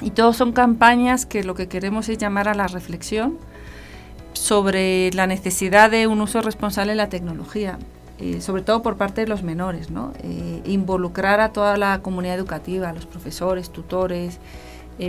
Y 0.00 0.10
todos 0.10 0.36
son 0.36 0.52
campañas 0.52 1.26
que 1.26 1.44
lo 1.44 1.54
que 1.54 1.68
queremos 1.68 2.08
es 2.08 2.18
llamar 2.18 2.48
a 2.48 2.54
la 2.54 2.66
reflexión 2.66 3.38
sobre 4.32 5.12
la 5.12 5.26
necesidad 5.26 5.90
de 5.90 6.06
un 6.06 6.20
uso 6.20 6.40
responsable 6.40 6.92
de 6.92 6.96
la 6.96 7.08
tecnología, 7.08 7.78
eh, 8.22 8.40
sobre 8.40 8.62
todo 8.62 8.82
por 8.82 8.96
parte 8.96 9.20
de 9.22 9.26
los 9.26 9.42
menores, 9.42 9.90
¿no? 9.90 10.12
involucrar 10.64 11.40
a 11.40 11.52
toda 11.52 11.76
la 11.76 12.00
comunidad 12.00 12.36
educativa, 12.36 12.88
a 12.88 12.92
los 12.92 13.04
profesores, 13.04 13.70
tutores, 13.70 14.38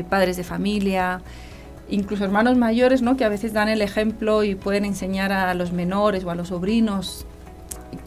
padres 0.10 0.36
de 0.38 0.44
familia, 0.44 1.22
incluso 1.90 2.24
hermanos 2.24 2.58
mayores, 2.58 3.02
¿no? 3.02 3.16
que 3.16 3.24
a 3.24 3.30
veces 3.30 3.54
dan 3.54 3.70
el 3.70 3.82
ejemplo 3.82 4.44
y 4.44 4.56
pueden 4.56 4.84
enseñar 4.84 5.32
a 5.32 5.54
los 5.54 5.72
menores 5.72 6.24
o 6.24 6.32
a 6.32 6.36
los 6.36 6.48
sobrinos 6.48 7.26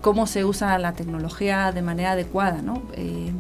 cómo 0.01 0.27
se 0.27 0.45
usa 0.45 0.79
la 0.79 0.92
tecnología 0.92 1.73
de 1.73 1.83
manera 1.83 2.12
adecuada. 2.12 2.62
Eh, 2.95 3.33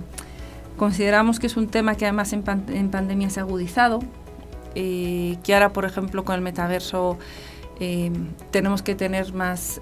consideramos 0.76 1.40
que 1.40 1.46
es 1.46 1.56
un 1.56 1.68
tema 1.68 1.94
que 1.94 2.04
además 2.04 2.32
en, 2.32 2.42
pandemia 2.42 3.30
se 3.30 3.40
ha 3.40 3.42
agudizado, 3.42 4.00
eh, 4.74 5.38
que 5.42 5.54
ahora, 5.54 5.72
por 5.72 5.84
ejemplo, 5.84 6.24
con 6.24 6.34
el 6.34 6.42
metaverso 6.42 7.18
eh, 7.80 8.12
tenemos 8.50 8.82
que 8.82 8.94
tener 8.94 9.32
más 9.32 9.80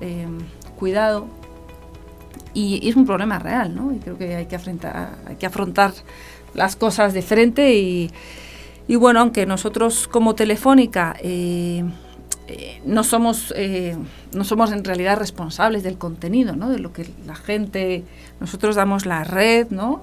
cuidado 0.76 1.26
y, 2.52 2.88
es 2.88 2.96
un 2.96 3.06
problema 3.06 3.38
real, 3.38 3.74
¿no? 3.74 3.92
Y 3.92 3.98
creo 3.98 4.18
que 4.18 4.34
hay 4.36 4.46
que 4.46 4.56
afrontar, 4.56 5.16
hay 5.26 5.36
que 5.36 5.46
afrontar 5.46 5.92
las 6.54 6.76
cosas 6.76 7.12
de 7.14 7.22
frente 7.22 7.74
y, 7.74 8.10
y 8.86 8.96
bueno, 8.96 9.20
aunque 9.20 9.46
nosotros 9.46 10.08
como 10.08 10.34
Telefónica 10.34 11.16
eh, 11.20 11.84
eh, 12.46 12.82
no, 12.84 13.02
somos, 13.04 13.54
eh, 13.56 13.96
no 14.34 14.44
somos 14.44 14.70
en 14.70 14.84
realidad 14.84 15.16
responsables 15.16 15.82
del 15.82 15.96
contenido, 15.96 16.54
¿no? 16.54 16.68
de 16.68 16.78
lo 16.78 16.92
que 16.92 17.08
la 17.26 17.34
gente, 17.34 18.04
nosotros 18.40 18.76
damos 18.76 19.06
la 19.06 19.24
red, 19.24 19.68
¿no? 19.70 20.02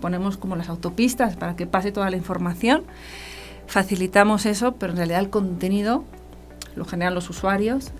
ponemos 0.00 0.36
como 0.36 0.54
las 0.54 0.68
autopistas 0.68 1.36
para 1.36 1.56
que 1.56 1.66
pase 1.66 1.90
toda 1.90 2.08
la 2.08 2.16
información, 2.16 2.84
facilitamos 3.66 4.46
eso, 4.46 4.76
pero 4.76 4.92
en 4.92 4.98
realidad 4.98 5.20
el 5.20 5.30
contenido 5.30 6.04
lo 6.76 6.84
generan 6.84 7.14
los 7.14 7.28
usuarios. 7.28 7.90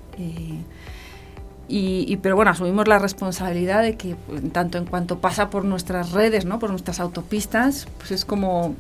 Y, 1.73 2.17
pero 2.17 2.35
bueno, 2.35 2.51
asumimos 2.51 2.89
la 2.89 2.99
responsabilidad 2.99 3.83
de 3.83 3.97
que 3.97 4.17
tanto 4.53 4.77
en 4.77 4.87
cuanto 4.87 5.21
pasa 5.21 5.51
por 5.51 5.65
nuestras 5.65 6.11
redes, 6.11 6.45
¿no? 6.45 6.59
por 6.59 6.71
nuestras 6.71 6.99
autopistas, 6.99 7.87
pues 7.99 8.11
es 8.11 8.25
como 8.25 8.75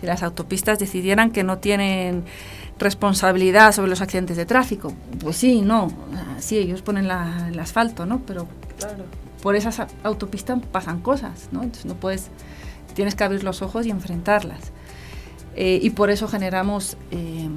si 0.00 0.06
las 0.06 0.22
autopistas 0.22 0.78
decidieran 0.78 1.32
que 1.32 1.42
no 1.42 1.58
tienen 1.58 2.22
responsabilidad 2.78 3.72
sobre 3.72 3.90
los 3.90 4.00
accidentes 4.00 4.36
de 4.36 4.46
tráfico. 4.46 4.92
Pues 5.18 5.38
sí, 5.38 5.60
no, 5.60 5.88
sí, 6.38 6.58
ellos 6.58 6.82
ponen 6.82 7.06
el 7.06 7.58
asfalto, 7.58 8.06
¿no? 8.06 8.20
Pero 8.20 8.46
por 9.42 9.56
esas 9.56 9.82
autopistas 10.04 10.60
pasan 10.70 11.00
cosas, 11.00 11.48
¿no? 11.50 11.64
Entonces 11.64 11.86
no 11.86 11.94
puedes, 11.94 12.28
tienes 12.94 13.16
que 13.16 13.24
abrir 13.24 13.42
los 13.42 13.60
ojos 13.60 13.86
y 13.86 13.90
enfrentarlas. 13.90 14.70
Eh, 15.56 15.80
y 15.82 15.90
por 15.90 16.10
eso 16.10 16.28
generamos 16.28 16.96
eh, 17.10 17.48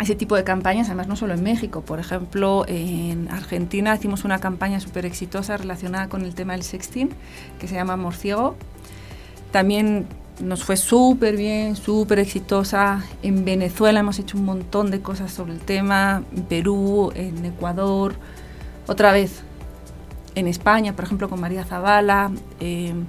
ese 0.00 0.14
tipo 0.14 0.34
de 0.36 0.44
campañas, 0.44 0.88
además 0.88 1.06
no 1.06 1.16
solo 1.16 1.34
en 1.34 1.42
México, 1.42 1.82
por 1.82 2.00
ejemplo, 2.00 2.64
en 2.66 3.28
Argentina 3.30 3.94
hicimos 3.94 4.24
una 4.24 4.38
campaña 4.40 4.80
súper 4.80 5.06
exitosa 5.06 5.56
relacionada 5.56 6.08
con 6.08 6.22
el 6.24 6.34
tema 6.34 6.54
del 6.54 6.62
sexting, 6.62 7.10
que 7.58 7.68
se 7.68 7.76
llama 7.76 7.92
Amor 7.92 8.14
Ciego. 8.14 8.56
También 9.52 10.06
nos 10.40 10.64
fue 10.64 10.76
súper 10.76 11.36
bien, 11.36 11.76
súper 11.76 12.18
exitosa. 12.18 13.04
En 13.22 13.44
Venezuela 13.44 14.00
hemos 14.00 14.18
hecho 14.18 14.36
un 14.36 14.44
montón 14.44 14.90
de 14.90 15.00
cosas 15.00 15.32
sobre 15.32 15.52
el 15.52 15.60
tema, 15.60 16.24
en 16.34 16.42
Perú, 16.42 17.12
en 17.14 17.44
Ecuador, 17.44 18.14
otra 18.86 19.12
vez 19.12 19.42
en 20.34 20.48
España, 20.48 20.94
por 20.94 21.04
ejemplo, 21.04 21.28
con 21.28 21.40
María 21.40 21.64
Zavala, 21.64 22.32
em, 22.58 23.04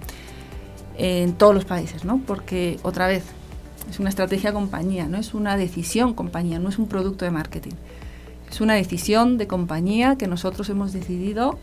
en 0.98 1.34
todos 1.34 1.56
los 1.56 1.66
países, 1.66 2.06
¿no? 2.06 2.22
Porque 2.26 2.80
otra 2.84 3.08
vez 3.08 3.24
es 3.90 4.00
una 4.00 4.10
estrategia 4.10 4.54
compañía, 4.54 5.08
no 5.08 5.18
es 5.18 5.34
una 5.34 5.58
decisión 5.58 6.14
compañía, 6.14 6.60
no 6.60 6.70
es 6.70 6.80
un 6.80 6.88
producto 6.88 7.26
de 7.26 7.32
marketing. 7.32 7.74
Es 8.50 8.62
una 8.62 8.74
decisión 8.76 9.38
de 9.38 9.48
compañía 9.48 10.18
que 10.18 10.28
nosotros 10.28 10.70
hemos 10.70 10.94
decidido 10.94 11.58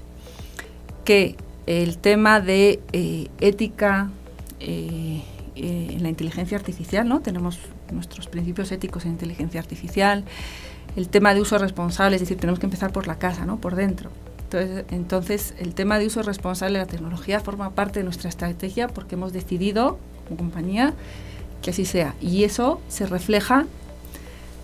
que 1.04 1.36
el 1.66 1.98
tema 1.98 2.40
de 2.40 2.80
eh, 2.92 3.28
ética, 3.40 4.10
eh, 4.60 5.22
eh, 5.54 5.88
en 5.92 6.02
la 6.02 6.08
inteligencia 6.08 6.56
artificial, 6.56 7.08
¿no? 7.08 7.20
Tenemos 7.20 7.58
nuestros 7.92 8.26
principios 8.26 8.72
éticos 8.72 9.04
en 9.04 9.12
inteligencia 9.12 9.60
artificial, 9.60 10.24
el 10.96 11.08
tema 11.08 11.34
de 11.34 11.40
uso 11.40 11.58
responsable, 11.58 12.16
es 12.16 12.22
decir, 12.22 12.38
tenemos 12.38 12.58
que 12.58 12.66
empezar 12.66 12.92
por 12.92 13.06
la 13.06 13.18
casa, 13.18 13.46
¿no? 13.46 13.58
Por 13.58 13.76
dentro. 13.76 14.10
Entonces, 14.44 14.84
entonces, 14.90 15.54
el 15.58 15.74
tema 15.74 15.98
de 15.98 16.06
uso 16.06 16.22
responsable 16.22 16.78
de 16.78 16.84
la 16.84 16.90
tecnología 16.90 17.40
forma 17.40 17.70
parte 17.70 18.00
de 18.00 18.04
nuestra 18.04 18.28
estrategia 18.28 18.88
porque 18.88 19.14
hemos 19.14 19.32
decidido, 19.32 19.98
como 20.24 20.36
compañía, 20.36 20.94
que 21.62 21.70
así 21.70 21.84
sea. 21.84 22.14
Y 22.20 22.44
eso 22.44 22.80
se 22.88 23.06
refleja 23.06 23.66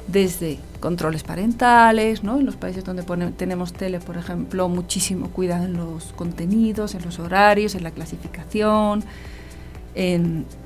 desde 0.08 0.58
controles 0.80 1.22
parentales, 1.22 2.22
¿no? 2.24 2.38
en 2.38 2.46
los 2.46 2.56
países 2.56 2.84
donde 2.84 3.02
tenemos 3.32 3.72
tele, 3.72 4.00
por 4.00 4.16
ejemplo, 4.16 4.68
muchísimo 4.68 5.28
cuidado 5.30 5.64
en 5.64 5.76
los 5.76 6.12
contenidos, 6.14 6.94
en 6.94 7.04
los 7.04 7.18
horarios, 7.18 7.74
en 7.74 7.82
la 7.82 7.90
clasificación, 7.90 9.04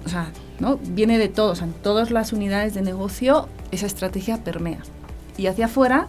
o 0.04 0.08
sea, 0.08 0.30
¿no? 0.60 0.76
viene 0.76 1.18
de 1.18 1.28
todos, 1.28 1.62
en 1.62 1.72
todas 1.72 2.10
las 2.10 2.32
unidades 2.32 2.74
de 2.74 2.82
negocio 2.82 3.48
esa 3.70 3.86
estrategia 3.86 4.44
permea. 4.44 4.78
Y 5.38 5.46
hacia 5.46 5.66
afuera, 5.66 6.06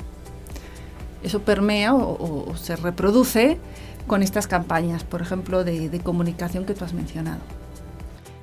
eso 1.23 1.41
permea 1.41 1.95
o, 1.95 2.53
se 2.57 2.75
reproduce 2.75 3.57
con 4.05 4.21
estas 4.21 4.47
campañas, 4.47 5.05
por 5.05 5.21
ejemplo, 5.21 5.63
de, 5.63 5.99
comunicación 6.03 6.65
que 6.65 6.73
tú 6.73 6.83
has 6.83 6.93
mencionado. 6.93 7.39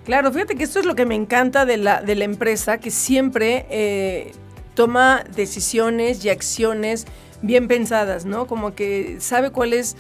Claro, 0.05 0.33
fíjate 0.33 0.57
que 0.57 0.65
esto 0.65 0.81
es 0.81 0.87
lo 0.87 0.95
que 0.95 1.05
me 1.05 1.15
encanta 1.15 1.67
de 1.67 1.77
la, 1.77 2.03
de 2.03 2.15
la 2.15 2.25
empresa, 2.25 2.79
que 2.79 2.91
siempre 2.91 3.67
eh, 3.71 4.33
toma 4.75 5.25
decisiones 5.37 6.25
y 6.25 6.31
acciones 6.31 7.07
bien 7.43 7.69
pensadas, 7.69 8.25
¿no? 8.25 8.47
Como 8.47 8.75
que 8.75 9.17
sabe 9.21 9.51
cuál 9.51 9.73
es 9.73 9.97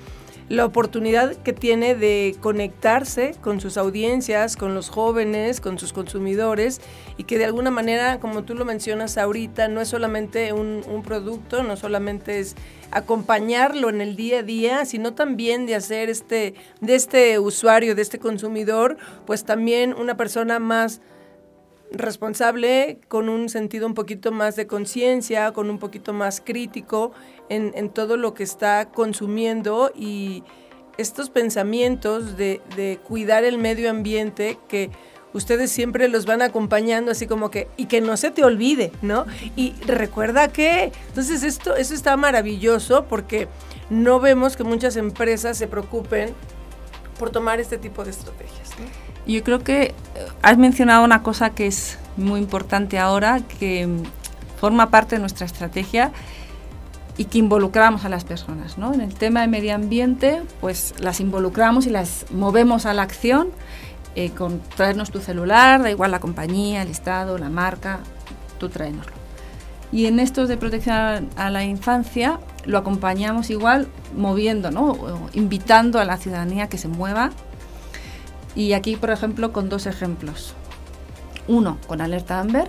la 0.51 0.65
oportunidad 0.65 1.37
que 1.37 1.53
tiene 1.53 1.95
de 1.95 2.35
conectarse 2.41 3.37
con 3.41 3.61
sus 3.61 3.77
audiencias, 3.77 4.57
con 4.57 4.75
los 4.75 4.91
jóvenes, 4.91 5.61
con 5.61 5.79
sus 5.79 5.93
consumidores 5.93 6.81
y 7.17 7.23
que 7.23 7.39
de 7.39 7.45
alguna 7.45 7.71
manera, 7.71 8.19
como 8.19 8.43
tú 8.43 8.57
lo 8.57 8.65
mencionas 8.65 9.17
ahorita, 9.17 9.69
no 9.69 9.81
es 9.81 9.87
solamente 9.87 10.53
un, 10.53 10.83
producto, 11.05 11.63
no 11.63 11.77
solamente 11.77 12.41
es 12.41 12.57
acompañarlo 12.91 13.91
en 13.91 14.01
el 14.01 14.17
día 14.17 14.41
a 14.41 14.43
día, 14.43 14.85
sino 14.87 15.15
también 15.15 15.67
de 15.67 15.77
hacer 15.77 16.11
este, 16.11 16.55
de 16.81 16.95
este 16.97 17.39
usuario, 17.39 17.95
de 17.95 18.03
este 18.03 18.19
consumidor, 18.19 18.97
pues 19.27 19.45
también 19.45 19.95
una 19.95 20.17
persona 20.17 20.59
más 20.59 21.01
responsable, 21.93 22.99
con 23.09 23.29
un 23.29 23.49
sentido 23.49 23.87
un 23.87 23.95
poquito 23.95 24.33
más 24.33 24.57
de 24.57 24.67
conciencia, 24.67 25.53
con 25.53 25.71
un 25.71 25.79
poquito 25.79 26.13
más 26.13 26.41
crítico 26.41 27.13
en, 27.49 27.91
todo 27.91 28.17
lo 28.17 28.35
que 28.35 28.45
está 28.45 28.91
consumiendo 28.91 29.91
y 29.95 30.45
estos 30.99 31.31
pensamientos 31.31 32.37
de, 32.37 32.99
cuidar 33.07 33.45
el 33.45 33.59
medio 33.59 33.91
ambiente 33.91 34.59
que 34.69 34.91
ustedes 35.33 35.71
siempre 35.71 36.09
los 36.09 36.27
van 36.27 36.43
acompañando 36.43 37.13
así 37.13 37.27
como 37.27 37.51
que 37.51 37.69
y 37.77 37.87
que 37.87 38.01
no 38.01 38.17
se 38.17 38.31
te 38.31 38.45
olvide, 38.45 38.91
¿no? 39.01 39.27
Y 39.55 39.75
recuerda 39.87 40.49
que 40.49 40.93
entonces 41.09 41.45
esto 41.45 41.77
eso 41.77 41.95
está 41.95 42.17
maravilloso 42.17 43.05
porque 43.05 43.49
no 43.91 44.19
vemos 44.19 44.57
que 44.57 44.65
muchas 44.65 44.97
empresas 44.97 45.57
se 45.57 45.69
preocupen 45.69 46.35
por 47.19 47.31
tomar 47.31 47.61
este 47.61 47.79
tipo 47.79 48.05
de 48.05 48.11
estrategias. 48.11 48.71
Yo 49.27 49.43
creo 49.45 49.61
que 49.61 49.83
eh, 49.83 49.95
has 50.43 50.59
mencionado 50.59 51.05
una 51.05 51.23
cosa 51.23 51.51
que 51.51 51.67
es 51.67 51.99
muy 52.17 52.41
importante 52.41 52.99
ahora, 52.99 53.41
que 53.41 53.89
forma 54.61 54.91
parte 54.91 55.17
de 55.17 55.21
nuestra 55.21 55.47
estrategia 55.47 56.13
y 57.17 57.27
que 57.27 57.39
involucramos 57.39 58.05
a 58.05 58.09
las 58.09 58.25
personas. 58.25 58.79
¿no? 58.79 58.95
En 58.95 59.01
el 59.01 59.15
tema 59.15 59.41
de 59.43 59.49
medio 59.49 59.75
ambiente, 59.75 60.43
pues 60.61 60.95
las 60.99 61.21
involucramos 61.21 61.87
y 61.87 61.91
las 61.91 62.27
movemos 62.31 62.87
a 62.87 62.95
la 62.95 63.03
acción 63.03 63.49
eh, 64.17 64.31
con 64.31 64.61
traernos 64.77 65.11
tu 65.11 65.21
celular, 65.21 65.83
da 65.83 65.91
igual 65.91 66.11
la 66.11 66.19
compañía, 66.19 66.83
el 66.83 66.89
estado, 66.89 67.39
la 67.39 67.49
marca, 67.49 68.01
tú 68.59 68.69
tráenoslo. 68.69 69.13
Y 69.93 70.07
en 70.07 70.21
estos 70.21 70.49
de 70.49 70.57
protección 70.57 71.29
a 71.37 71.51
la 71.51 71.65
infancia 71.65 72.41
lo 72.65 72.79
acompañamos 72.79 73.51
igual 73.51 73.89
moviendo, 74.17 74.71
¿no? 74.71 74.97
invitando 75.33 75.99
a 75.99 76.05
la 76.05 76.17
ciudadanía 76.17 76.69
que 76.69 76.79
se 76.79 76.89
mueva. 76.89 77.31
Y 78.55 78.73
aquí, 78.73 78.97
por 78.97 79.11
ejemplo, 79.11 79.53
con 79.53 79.69
dos 79.69 79.87
ejemplos. 79.87 80.55
Uno, 81.49 81.79
con 81.87 82.01
Alerta 82.01 82.41
Amber, 82.41 82.69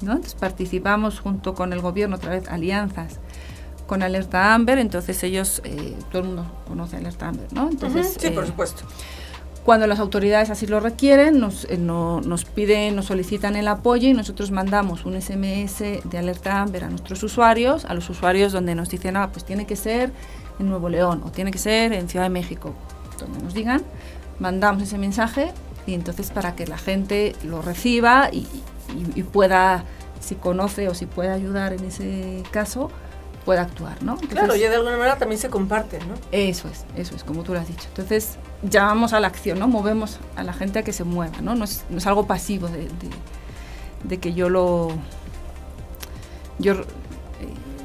entonces 0.00 0.34
participamos 0.34 1.20
junto 1.20 1.54
con 1.54 1.72
el 1.72 1.80
gobierno, 1.80 2.16
otra 2.16 2.30
vez 2.30 2.48
alianzas 2.48 3.18
con 3.86 4.02
Alerta 4.02 4.54
Amber, 4.54 4.78
entonces 4.78 5.22
ellos, 5.24 5.62
eh, 5.64 5.96
todo 6.10 6.22
el 6.22 6.28
mundo 6.28 6.46
conoce 6.68 6.96
Alerta 6.96 7.28
Amber, 7.28 7.52
¿no? 7.52 7.68
Entonces, 7.70 8.16
sí, 8.20 8.30
por 8.30 8.44
eh, 8.44 8.46
supuesto. 8.46 8.82
Cuando 9.64 9.86
las 9.86 9.98
autoridades 9.98 10.50
así 10.50 10.66
lo 10.66 10.78
requieren, 10.80 11.40
nos, 11.40 11.64
eh, 11.64 11.78
nos 11.78 12.44
piden, 12.44 12.96
nos 12.96 13.06
solicitan 13.06 13.56
el 13.56 13.66
apoyo 13.66 14.08
y 14.08 14.14
nosotros 14.14 14.50
mandamos 14.50 15.04
un 15.04 15.20
SMS 15.20 15.80
de 16.04 16.18
alerta 16.18 16.60
Amber 16.60 16.84
a 16.84 16.90
nuestros 16.90 17.22
usuarios, 17.22 17.84
a 17.86 17.94
los 17.94 18.08
usuarios 18.08 18.52
donde 18.52 18.74
nos 18.74 18.90
dicen, 18.90 19.16
ah, 19.16 19.30
pues 19.32 19.44
tiene 19.44 19.66
que 19.66 19.76
ser 19.76 20.12
en 20.58 20.68
Nuevo 20.68 20.88
León 20.88 21.22
o 21.24 21.30
tiene 21.30 21.50
que 21.50 21.58
ser 21.58 21.92
en 21.92 22.08
Ciudad 22.08 22.26
de 22.26 22.30
México, 22.30 22.74
donde 23.18 23.42
nos 23.42 23.54
digan, 23.54 23.82
mandamos 24.38 24.82
ese 24.82 24.98
mensaje 24.98 25.52
y 25.86 25.94
entonces 25.94 26.30
para 26.30 26.54
que 26.54 26.66
la 26.66 26.78
gente 26.78 27.34
lo 27.44 27.62
reciba 27.62 28.30
y, 28.30 28.46
pueda, 29.32 29.84
si 30.20 30.34
conoce 30.34 30.88
o 30.88 30.94
si 30.94 31.06
puede 31.06 31.30
ayudar 31.30 31.72
en 31.72 31.84
ese 31.84 32.42
caso, 32.50 32.90
pueda 33.44 33.62
actuar, 33.62 34.02
¿no? 34.02 34.16
claro, 34.16 34.54
y 34.54 34.60
de 34.60 34.74
alguna 34.74 34.96
manera 34.98 35.16
también 35.16 35.40
se 35.40 35.48
comparte, 35.48 35.98
¿no? 36.00 36.14
Eso 36.32 36.68
es, 36.68 36.84
eso 36.96 37.16
es, 37.16 37.24
como 37.24 37.42
tú 37.42 37.54
lo 37.54 37.60
has 37.60 37.68
dicho. 37.68 37.86
Entonces, 37.88 38.36
llamamos 38.62 39.14
a 39.14 39.20
la 39.20 39.28
acción, 39.28 39.58
¿no? 39.58 39.68
Movemos 39.68 40.18
a 40.36 40.42
la 40.42 40.52
gente 40.52 40.78
a 40.78 40.82
que 40.82 40.92
se 40.92 41.04
mueva, 41.04 41.40
¿no? 41.40 41.54
No 41.54 41.64
es, 41.64 41.84
no 41.88 41.98
es 41.98 42.06
algo 42.06 42.26
pasivo 42.26 42.68
de, 42.68 42.88
de, 44.04 44.18
que 44.18 44.34
yo 44.34 44.50
lo... 44.50 44.90
Yo, 46.58 46.74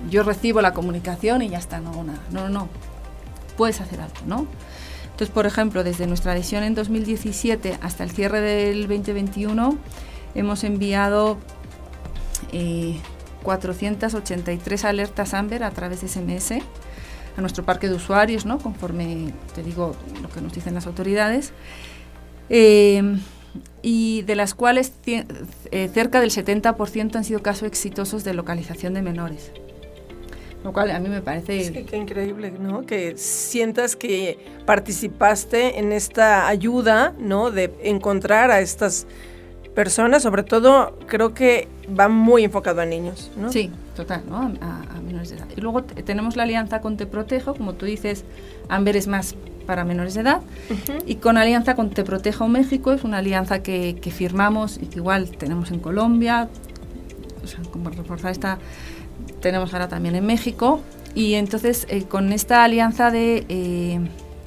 yo 0.09 0.23
recibo 0.23 0.61
la 0.61 0.73
comunicación 0.73 1.41
y 1.41 1.49
ya 1.49 1.59
está, 1.59 1.79
no, 1.79 2.03
nada. 2.03 2.19
No, 2.31 2.41
no, 2.41 2.49
no. 2.49 2.67
Puedes 3.55 3.79
hacer 3.79 4.01
algo, 4.01 4.15
¿no? 4.25 4.47
Entonces, 5.13 5.29
por 5.29 5.45
ejemplo, 5.45 5.83
desde 5.83 6.07
nuestra 6.07 6.31
adhesión 6.31 6.63
en 6.63 6.73
2017 6.73 7.77
hasta 7.81 8.03
el 8.03 8.09
cierre 8.09 8.41
del 8.41 8.87
2021, 8.87 9.77
hemos 10.33 10.63
enviado 10.63 11.37
eh, 12.51 12.97
483 13.43 14.85
alertas 14.85 15.35
AMBER 15.35 15.63
a 15.63 15.69
través 15.69 16.01
de 16.01 16.07
SMS 16.07 16.53
a 17.37 17.41
nuestro 17.41 17.63
parque 17.63 17.89
de 17.89 17.95
usuarios, 17.95 18.47
¿no? 18.47 18.57
conforme 18.57 19.33
te 19.53 19.61
digo 19.61 19.95
lo 20.21 20.29
que 20.29 20.41
nos 20.41 20.51
dicen 20.53 20.73
las 20.73 20.87
autoridades, 20.87 21.53
eh, 22.49 23.19
y 23.83 24.23
de 24.23 24.35
las 24.35 24.55
cuales 24.55 24.93
eh, 25.05 25.89
cerca 25.93 26.21
del 26.21 26.31
70% 26.31 27.15
han 27.15 27.23
sido 27.23 27.43
casos 27.43 27.67
exitosos 27.67 28.23
de 28.23 28.33
localización 28.33 28.95
de 28.95 29.03
menores. 29.03 29.51
Lo 30.63 30.71
cual 30.71 30.91
a 30.91 30.99
mí 30.99 31.09
me 31.09 31.21
parece... 31.21 31.63
Sí, 31.65 31.83
qué 31.83 31.97
increíble, 31.97 32.51
¿no? 32.51 32.85
Que 32.85 33.17
sientas 33.17 33.95
que 33.95 34.37
participaste 34.65 35.79
en 35.79 35.91
esta 35.91 36.47
ayuda, 36.47 37.13
¿no? 37.19 37.51
De 37.51 37.73
encontrar 37.83 38.49
a 38.49 38.61
estas 38.61 39.05
personas, 39.73 40.23
sobre 40.23 40.43
todo 40.43 40.97
creo 41.07 41.33
que 41.33 41.67
va 41.99 42.07
muy 42.07 42.43
enfocado 42.43 42.81
a 42.81 42.85
niños, 42.85 43.31
¿no? 43.37 43.51
Sí, 43.51 43.71
total, 43.95 44.23
¿no? 44.29 44.53
A, 44.61 45.01
menores 45.05 45.29
de 45.29 45.37
edad. 45.37 45.47
Y 45.55 45.61
luego 45.61 45.83
tenemos 45.83 46.35
la 46.35 46.43
alianza 46.43 46.79
con 46.79 46.95
Te 46.95 47.05
Protejo, 47.05 47.55
como 47.55 47.73
tú 47.73 47.85
dices, 47.85 48.23
Amber 48.69 48.95
es 48.95 49.07
más 49.07 49.35
para 49.65 49.83
menores 49.83 50.13
de 50.13 50.21
edad, 50.21 50.41
y 51.05 51.15
con 51.15 51.37
alianza 51.37 51.75
con 51.75 51.89
Te 51.89 52.03
Protejo 52.03 52.47
México, 52.47 52.91
es 52.93 53.03
una 53.03 53.17
alianza 53.17 53.63
que, 53.63 53.97
que 54.01 54.11
firmamos 54.11 54.77
y 54.81 54.87
que 54.87 54.99
igual 54.99 55.31
tenemos 55.31 55.71
en 55.71 55.79
Colombia, 55.79 56.49
o 57.43 57.47
sea, 57.47 57.59
como 57.71 57.89
reforzar 57.89 58.31
esta 58.31 58.59
tenemos 59.43 59.73
ahora 59.73 59.87
también 59.87 60.15
en 60.15 60.25
México. 60.25 60.81
Y 61.13 61.35
entonces 61.35 61.85
eh, 61.89 62.05
con 62.05 62.33
esta 62.33 62.63
alianza 62.63 63.11
de 63.11 63.45
eh, 63.49 63.99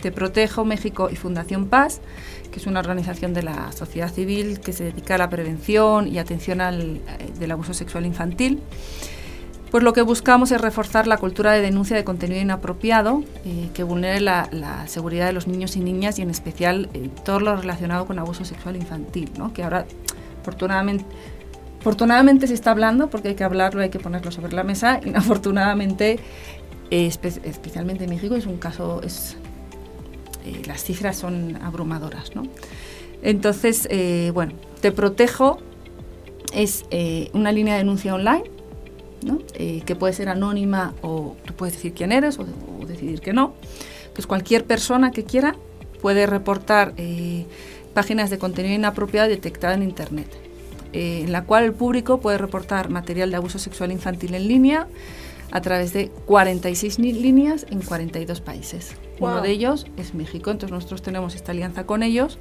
Te 0.03 0.11
Protejo 0.11 0.65
México 0.65 1.09
y 1.13 1.15
Fundación 1.15 1.67
Paz, 1.67 2.01
que 2.51 2.59
es 2.59 2.67
una 2.67 2.81
organización 2.81 3.33
de 3.33 3.45
la 3.45 3.71
sociedad 3.71 4.13
civil 4.13 4.59
que 4.59 4.73
se 4.73 4.85
dedica 4.85 5.15
a 5.15 5.19
la 5.19 5.31
prevención 5.31 6.09
y 6.09 6.19
atención 6.19 6.61
al, 6.61 6.97
eh, 6.97 7.01
del 7.39 7.53
abuso 7.53 7.75
sexual 7.75 8.07
infantil, 8.07 8.61
pues 9.71 9.85
lo 9.85 9.93
que 9.93 10.03
buscamos 10.03 10.51
es 10.51 10.61
reforzar 10.61 11.07
la 11.07 11.19
cultura 11.19 11.53
de 11.53 11.61
denuncia 11.61 11.97
de 11.97 12.05
contenido 12.05 12.41
inapropiado 12.41 13.25
que 13.75 13.83
vulnere 13.83 14.21
la, 14.21 14.85
seguridad 14.87 15.27
de 15.27 15.33
los 15.33 15.49
niños 15.49 15.77
y 15.77 15.81
niñas 15.81 16.21
y 16.21 16.23
en 16.23 16.31
especial 16.31 16.89
todo 17.25 17.41
lo 17.41 17.57
relacionado 17.57 18.07
con 18.07 18.19
abuso 18.21 18.45
sexual 18.45 18.77
infantil, 18.77 19.29
¿no? 19.37 19.53
que 19.53 19.65
ahora 19.65 19.85
afortunadamente 20.41 21.05
Afortunadamente 21.81 22.47
se 22.47 22.55
está 22.55 22.73
hablando 22.73 23.11
porque 23.11 23.29
hay 23.29 23.35
que 23.35 23.45
hablarlo, 23.45 23.81
hay 23.81 23.91
que 23.91 24.01
ponerlo 24.01 24.31
sobre 24.31 24.53
la 24.53 24.65
mesa. 24.65 25.01
Inafortunadamente, 25.05 26.19
especialmente 26.91 28.05
en 28.05 28.11
México, 28.11 28.35
es 28.35 28.47
un 28.47 28.57
caso, 28.57 29.03
es, 29.03 29.37
eh, 30.45 30.63
las 30.67 30.83
cifras 30.85 31.17
son 31.17 31.57
abrumadoras. 31.63 32.35
¿no? 32.35 32.45
Entonces, 33.23 33.87
eh, 33.91 34.31
bueno, 34.35 34.53
Te 34.81 34.93
Protejo 34.93 35.59
es 36.53 36.85
eh, 36.91 37.31
una 37.33 37.53
línea 37.53 37.75
de 37.75 37.79
denuncia 37.79 38.15
online 38.15 38.45
¿no? 39.25 39.39
que 39.57 39.97
puede 39.97 40.13
ser 40.13 40.29
anónima 40.29 40.95
o 41.03 41.37
tú 41.45 41.55
puedes 41.55 41.75
decir 41.75 41.93
quién 41.93 42.13
eres 42.13 42.39
o, 42.39 42.47
decidir 42.87 43.21
que 43.21 43.33
no. 43.33 43.55
Entonces, 44.03 44.27
cualquier 44.27 44.65
persona 44.65 45.11
que 45.11 45.25
quiera 45.25 45.57
puede 46.01 46.27
reportar 46.27 46.95
páginas 47.95 48.31
de 48.31 48.39
contenido 48.39 48.75
inapropiado 48.75 49.29
detectado 49.29 49.75
en 49.75 49.83
Internet. 49.83 50.46
Eh, 50.97 51.25
en 51.25 51.31
la 51.31 51.45
cual 51.45 51.65
el 51.65 51.75
público 51.75 52.21
puede 52.21 52.39
reportar 52.39 52.89
material 52.89 53.31
de 53.31 53.37
abuso 53.37 53.59
sexual 53.59 53.93
infantil 53.93 54.35
en 54.35 54.49
línea 54.49 54.87
a 55.51 55.61
través 55.61 55.93
de 55.93 56.09
46 56.09 56.99
líneas 56.99 57.67
en 57.69 57.83
42 57.83 58.41
países. 58.41 58.95
Uno 59.21 59.43
de 59.43 59.51
ellos 59.51 59.87
es 59.99 60.15
México, 60.15 60.51
entonces 60.51 60.73
nosotros 60.73 61.03
tenemos 61.03 61.35
esta 61.35 61.53
alianza 61.53 61.85
con 61.85 62.03
ellos 62.03 62.39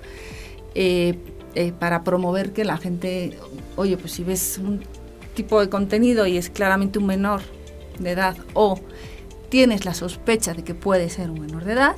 eh, 0.73 1.19
eh, 1.55 1.73
para 1.77 2.05
promover 2.05 2.53
que 2.53 2.63
la 2.63 2.77
gente, 2.77 3.37
oye, 3.75 3.97
pues 3.97 4.13
si 4.13 4.23
ves 4.23 4.57
un 4.57 4.85
tipo 5.33 5.59
de 5.59 5.67
contenido 5.67 6.25
y 6.25 6.37
es 6.37 6.49
claramente 6.49 6.97
un 6.97 7.07
menor 7.07 7.41
de 7.99 8.11
edad 8.11 8.37
o 8.53 8.79
tienes 9.49 9.83
la 9.83 9.93
sospecha 9.93 10.53
de 10.53 10.63
que 10.63 10.75
puede 10.75 11.09
ser 11.09 11.29
un 11.29 11.41
menor 11.41 11.65
de 11.65 11.73
edad, 11.73 11.97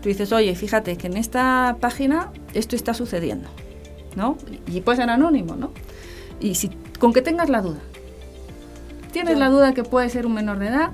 tú 0.00 0.08
dices, 0.08 0.32
oye, 0.32 0.54
fíjate 0.54 0.96
que 0.96 1.08
en 1.08 1.18
esta 1.18 1.76
página 1.78 2.32
esto 2.54 2.74
está 2.74 2.94
sucediendo, 2.94 3.50
¿no? 4.16 4.36
Y 4.66 4.80
puede 4.80 4.96
ser 4.96 5.10
anónimo, 5.10 5.56
¿no? 5.56 5.70
Y 6.40 6.54
si, 6.54 6.70
con 6.98 7.12
que 7.12 7.22
tengas 7.22 7.48
la 7.48 7.60
duda, 7.62 7.80
tienes 9.12 9.38
la 9.38 9.48
duda 9.48 9.72
que 9.72 9.84
puede 9.84 10.08
ser 10.08 10.26
un 10.26 10.34
menor 10.34 10.58
de 10.58 10.68
edad, 10.68 10.90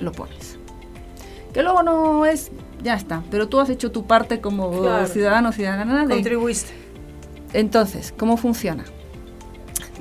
lo 0.00 0.12
pones. 0.12 0.58
Que 1.52 1.62
luego 1.62 1.82
no 1.82 2.26
es, 2.26 2.50
ya 2.82 2.94
está, 2.94 3.22
pero 3.30 3.48
tú 3.48 3.60
has 3.60 3.70
hecho 3.70 3.90
tu 3.90 4.06
parte 4.06 4.40
como 4.40 4.72
ciudadano 5.06 5.48
o 5.48 5.52
ciudadana. 5.52 6.06
De, 6.06 6.14
Contribuiste. 6.14 6.72
Entonces, 7.52 8.12
¿cómo 8.16 8.36
funciona? 8.36 8.84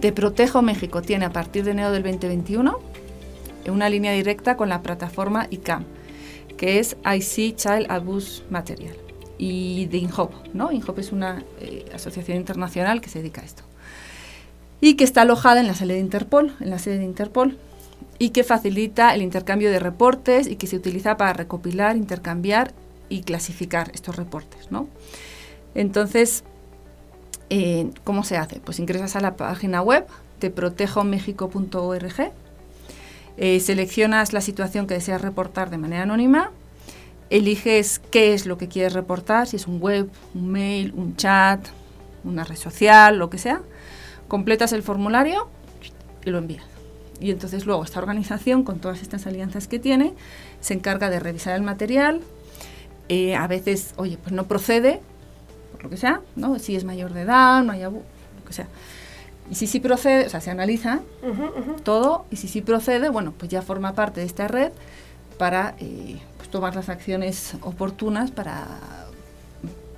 Te 0.01 0.11
Protejo 0.11 0.61
México 0.61 1.01
tiene 1.01 1.25
a 1.25 1.31
partir 1.31 1.63
de 1.63 1.71
enero 1.71 1.91
del 1.91 2.03
2021 2.03 2.95
una 3.71 3.89
línea 3.89 4.11
directa 4.11 4.57
con 4.57 4.69
la 4.69 4.81
plataforma 4.81 5.47
ICAM, 5.49 5.85
que 6.57 6.79
es 6.79 6.97
IC 7.05 7.55
Child 7.55 7.87
Abuse 7.89 8.43
Material, 8.49 8.95
y 9.37 9.85
de 9.87 9.97
INHOP. 9.97 10.31
¿no? 10.53 10.71
INHOP 10.71 10.99
es 10.99 11.11
una 11.11 11.43
eh, 11.59 11.85
asociación 11.93 12.37
internacional 12.37 13.01
que 13.01 13.09
se 13.09 13.19
dedica 13.19 13.41
a 13.41 13.45
esto 13.45 13.63
y 14.81 14.95
que 14.95 15.03
está 15.03 15.21
alojada 15.21 15.61
en 15.61 15.67
la 15.67 15.73
sede 15.73 15.93
de 15.93 15.99
Interpol, 15.99 16.53
en 16.59 16.69
la 16.69 16.79
sede 16.79 16.99
de 16.99 17.05
Interpol, 17.05 17.57
y 18.19 18.29
que 18.29 18.43
facilita 18.43 19.13
el 19.13 19.21
intercambio 19.21 19.71
de 19.71 19.79
reportes 19.79 20.47
y 20.47 20.55
que 20.55 20.67
se 20.67 20.75
utiliza 20.75 21.17
para 21.17 21.33
recopilar, 21.33 21.97
intercambiar 21.97 22.73
y 23.09 23.21
clasificar 23.21 23.91
estos 23.93 24.15
reportes, 24.15 24.71
¿no? 24.71 24.87
Entonces, 25.73 26.43
eh, 27.49 27.89
¿cómo 28.03 28.23
se 28.23 28.37
hace? 28.37 28.59
Pues 28.59 28.79
ingresas 28.79 29.15
a 29.15 29.19
la 29.19 29.35
página 29.35 29.81
web 29.81 30.05
de 30.39 30.49
protejomexico.org, 30.49 32.31
eh, 33.37 33.59
seleccionas 33.59 34.33
la 34.33 34.41
situación 34.41 34.87
que 34.87 34.93
deseas 34.93 35.21
reportar 35.21 35.69
de 35.69 35.77
manera 35.77 36.03
anónima, 36.03 36.51
eliges 37.29 37.99
qué 38.11 38.33
es 38.33 38.45
lo 38.45 38.57
que 38.57 38.67
quieres 38.67 38.93
reportar, 38.93 39.47
si 39.47 39.55
es 39.55 39.67
un 39.67 39.81
web, 39.81 40.09
un 40.33 40.49
mail, 40.49 40.93
un 40.95 41.15
chat, 41.15 41.65
una 42.23 42.43
red 42.43 42.55
social, 42.55 43.17
lo 43.17 43.29
que 43.29 43.37
sea, 43.37 43.61
completas 44.27 44.73
el 44.73 44.83
formulario 44.83 45.47
y 46.25 46.29
lo 46.29 46.37
envías. 46.37 46.65
Y 47.19 47.31
entonces 47.31 47.65
luego 47.65 47.83
esta 47.83 47.99
organización, 47.99 48.63
con 48.63 48.79
todas 48.79 49.01
estas 49.01 49.25
alianzas 49.25 49.67
que 49.67 49.79
tiene, 49.79 50.13
se 50.59 50.73
encarga 50.73 51.09
de 51.09 51.19
revisar 51.19 51.55
el 51.55 51.61
material. 51.61 52.21
Eh, 53.07 53.35
a 53.35 53.47
veces, 53.47 53.93
oye, 53.97 54.17
pues 54.17 54.33
no 54.33 54.45
procede, 54.45 54.99
por 55.71 55.83
lo 55.83 55.89
que 55.89 55.97
sea, 55.97 56.21
¿no? 56.35 56.59
Si 56.59 56.75
es 56.75 56.83
mayor 56.83 57.13
de 57.13 57.21
edad, 57.21 57.63
no 57.63 57.71
hay 57.71 57.81
lo 57.81 58.01
que 58.45 58.53
sea. 58.53 58.67
Y 59.49 59.55
si 59.55 59.67
sí 59.67 59.79
procede, 59.79 60.25
o 60.25 60.29
sea, 60.29 60.41
se 60.41 60.49
analiza 60.49 61.01
todo, 61.83 62.25
y 62.31 62.37
si 62.37 62.47
sí 62.47 62.61
procede, 62.61 63.09
bueno, 63.09 63.33
pues 63.37 63.49
ya 63.51 63.61
forma 63.61 63.93
parte 63.93 64.21
de 64.21 64.25
esta 64.25 64.47
red 64.47 64.71
para 65.37 65.75
eh, 65.79 66.17
tomar 66.55 66.73
las 66.73 66.87
acciones 66.87 67.57
oportunas 67.59 68.31
para, 68.31 68.65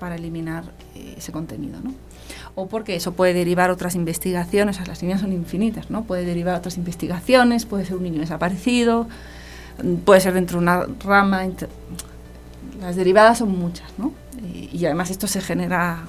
para 0.00 0.16
eliminar 0.16 0.64
eh, 0.96 1.14
ese 1.16 1.30
contenido, 1.30 1.78
¿no? 1.80 1.94
o 2.56 2.66
porque 2.66 2.96
eso 2.96 3.12
puede 3.12 3.32
derivar 3.32 3.70
otras 3.70 3.94
investigaciones, 3.94 4.84
las 4.88 5.00
líneas 5.00 5.20
son 5.20 5.32
infinitas, 5.32 5.90
¿no? 5.90 6.02
Puede 6.02 6.24
derivar 6.24 6.56
otras 6.56 6.76
investigaciones, 6.76 7.64
puede 7.64 7.84
ser 7.84 7.94
un 7.94 8.02
niño 8.02 8.18
desaparecido, 8.18 9.06
puede 10.04 10.20
ser 10.20 10.34
dentro 10.34 10.58
de 10.58 10.64
una 10.64 10.86
rama, 11.04 11.46
las 12.80 12.96
derivadas 12.96 13.38
son 13.38 13.56
muchas, 13.56 13.88
¿no? 13.96 14.12
Y, 14.52 14.84
además 14.86 15.10
esto 15.10 15.28
se 15.28 15.40
genera, 15.40 16.06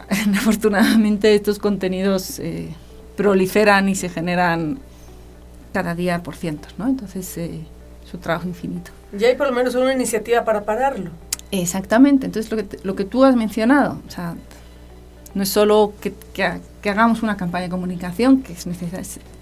afortunadamente 0.34 1.34
estos 1.34 1.58
contenidos 1.58 2.38
eh, 2.38 2.74
proliferan 3.14 3.90
y 3.90 3.96
se 3.96 4.08
generan 4.08 4.78
cada 5.74 5.94
día 5.94 6.22
por 6.22 6.34
cientos, 6.34 6.72
¿no? 6.78 6.88
Entonces 6.88 7.36
eh, 7.36 7.60
es 8.16 8.22
trabajo 8.22 8.48
infinito. 8.48 8.90
Y 9.18 9.24
hay 9.24 9.36
por 9.36 9.48
lo 9.48 9.52
menos 9.52 9.74
una 9.74 9.92
iniciativa 9.92 10.44
para 10.44 10.64
pararlo. 10.64 11.10
Exactamente, 11.50 12.26
entonces 12.26 12.50
lo 12.50 12.58
que, 12.58 12.78
lo 12.82 12.96
que 12.96 13.04
tú 13.04 13.24
has 13.24 13.36
mencionado, 13.36 14.00
o 14.06 14.10
sea, 14.10 14.34
no 15.34 15.42
es 15.42 15.48
solo 15.48 15.92
que, 16.00 16.12
que, 16.32 16.90
hagamos 16.90 17.22
una 17.22 17.36
campaña 17.36 17.64
de 17.64 17.70
comunicación, 17.70 18.42
que, 18.42 18.52
es 18.52 18.66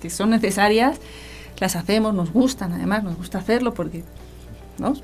que 0.00 0.10
son 0.10 0.30
necesarias, 0.30 0.98
las 1.58 1.76
hacemos, 1.76 2.12
nos 2.14 2.32
gustan, 2.32 2.72
además, 2.72 3.04
nos 3.04 3.16
gusta 3.16 3.38
hacerlo 3.38 3.72
porque, 3.72 4.04
¿no? 4.78 4.94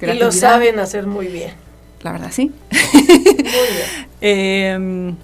y 0.00 0.12
lo 0.18 0.30
saben 0.32 0.78
hacer 0.78 1.06
muy 1.06 1.26
bien. 1.26 1.52
La 2.02 2.12
verdad, 2.12 2.30
sí. 2.30 2.52
muy 2.70 3.02
bien. 3.02 4.06
Em, 4.20 5.16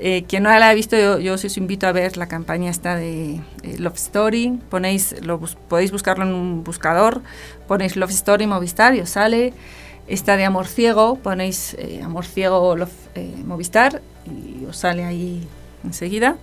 eh, 0.00 0.24
quien 0.28 0.44
no 0.44 0.50
la 0.50 0.68
ha 0.68 0.74
visto, 0.74 0.96
yo, 0.96 1.18
yo, 1.18 1.34
os 1.34 1.56
invito 1.56 1.86
a 1.86 1.92
ver 1.92 2.16
la 2.16 2.28
campaña 2.28 2.70
esta 2.70 2.94
de 2.94 3.40
eh, 3.62 3.78
Love 3.78 3.96
Story. 3.96 4.58
Ponéis, 4.70 5.16
lo, 5.22 5.40
podéis 5.40 5.90
buscarlo 5.90 6.24
en 6.24 6.34
un 6.34 6.62
buscador, 6.62 7.22
ponéis 7.66 7.96
Love 7.96 8.10
Story 8.10 8.46
Movistar 8.46 8.94
y 8.94 9.00
os 9.00 9.10
sale. 9.10 9.52
Esta 10.06 10.36
de 10.36 10.44
Amor 10.44 10.66
Ciego, 10.66 11.16
ponéis 11.16 11.74
eh, 11.78 12.00
Amor 12.02 12.24
Ciego 12.24 12.76
Love, 12.76 12.92
Movistar 13.44 14.00
y 14.24 14.64
os 14.64 14.76
sale 14.76 15.04
ahí 15.04 15.46
enseguida. 15.84 16.36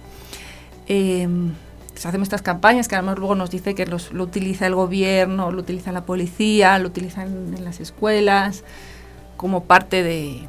Em, 0.88 1.54
pues 1.92 2.06
hacemos 2.06 2.28
estas 2.28 2.44
campañas 2.44 2.88
que 2.88 2.96
además 2.96 3.18
luego 3.18 3.36
nos 3.36 3.50
dice 3.50 3.74
que 3.74 3.86
lo 3.88 4.24
utiliza 4.24 4.68
el 4.68 4.76
gobierno, 4.76 5.50
lo 5.52 5.62
utiliza 5.62 5.92
la 5.92 6.06
policía, 6.06 6.78
lo 6.78 6.88
utilizan 6.88 7.56
en 7.58 7.64
las 7.64 7.80
escuelas 7.80 8.64
como 9.38 9.64
parte 9.64 10.04
de, 10.04 10.42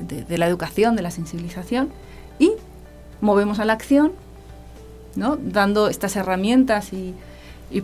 de 0.00 0.38
la 0.38 0.46
educación, 0.46 0.96
de 0.96 1.02
la 1.02 1.10
sensibilización 1.10 1.90
movemos 3.22 3.60
a 3.60 3.64
la 3.64 3.72
acción, 3.72 4.12
¿no? 5.16 5.38
dando 5.40 5.88
estas 5.88 6.16
herramientas 6.16 6.92
y, 6.92 7.14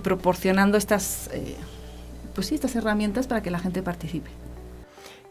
proporcionando 0.02 0.76
estas, 0.76 1.30
eh, 1.32 1.56
pues 2.34 2.48
sí, 2.48 2.54
estas 2.54 2.76
herramientas 2.76 3.26
para 3.26 3.40
que 3.40 3.50
la 3.50 3.58
gente 3.58 3.82
participe. 3.82 4.28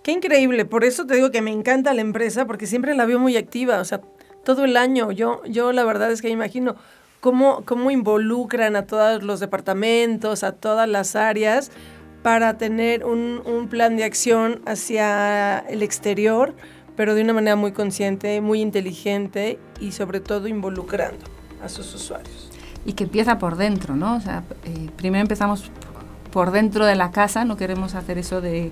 Qué 0.01 0.13
increíble, 0.13 0.65
por 0.65 0.83
eso 0.83 1.05
te 1.05 1.13
digo 1.13 1.29
que 1.29 1.43
me 1.43 1.51
encanta 1.51 1.93
la 1.93 2.01
empresa, 2.01 2.47
porque 2.47 2.65
siempre 2.65 2.95
la 2.95 3.05
veo 3.05 3.19
muy 3.19 3.37
activa, 3.37 3.79
o 3.79 3.85
sea, 3.85 4.01
todo 4.43 4.63
el 4.63 4.77
año. 4.77 5.11
Yo, 5.11 5.43
yo 5.45 5.73
la 5.73 5.83
verdad 5.83 6.11
es 6.11 6.21
que 6.21 6.29
imagino 6.29 6.75
cómo, 7.19 7.63
cómo 7.65 7.91
involucran 7.91 8.75
a 8.77 8.87
todos 8.87 9.21
los 9.21 9.39
departamentos, 9.39 10.43
a 10.43 10.53
todas 10.53 10.87
las 10.87 11.15
áreas, 11.15 11.69
para 12.23 12.57
tener 12.57 13.05
un, 13.05 13.41
un 13.45 13.67
plan 13.67 13.97
de 13.97 14.05
acción 14.05 14.61
hacia 14.65 15.59
el 15.59 15.83
exterior 15.83 16.55
pero 16.97 17.13
de 17.15 17.21
una 17.21 17.31
manera 17.31 17.55
muy 17.55 17.71
consciente, 17.71 18.41
muy 18.41 18.59
inteligente 18.59 19.59
y 19.79 19.93
sobre 19.93 20.19
todo 20.19 20.47
involucrando 20.47 21.23
a 21.63 21.69
sus 21.69 21.93
usuarios. 21.93 22.49
Y 22.85 22.93
que 22.93 23.05
empieza 23.05 23.37
por 23.37 23.55
dentro, 23.55 23.95
¿no? 23.95 24.15
O 24.15 24.19
sea, 24.19 24.43
eh, 24.65 24.89
primero 24.97 25.21
empezamos 25.21 25.71
por 26.31 26.51
dentro 26.51 26.85
de 26.85 26.95
la 26.95 27.11
casa, 27.11 27.45
no 27.45 27.55
queremos 27.55 27.93
hacer 27.93 28.17
eso 28.17 28.41
de, 28.41 28.71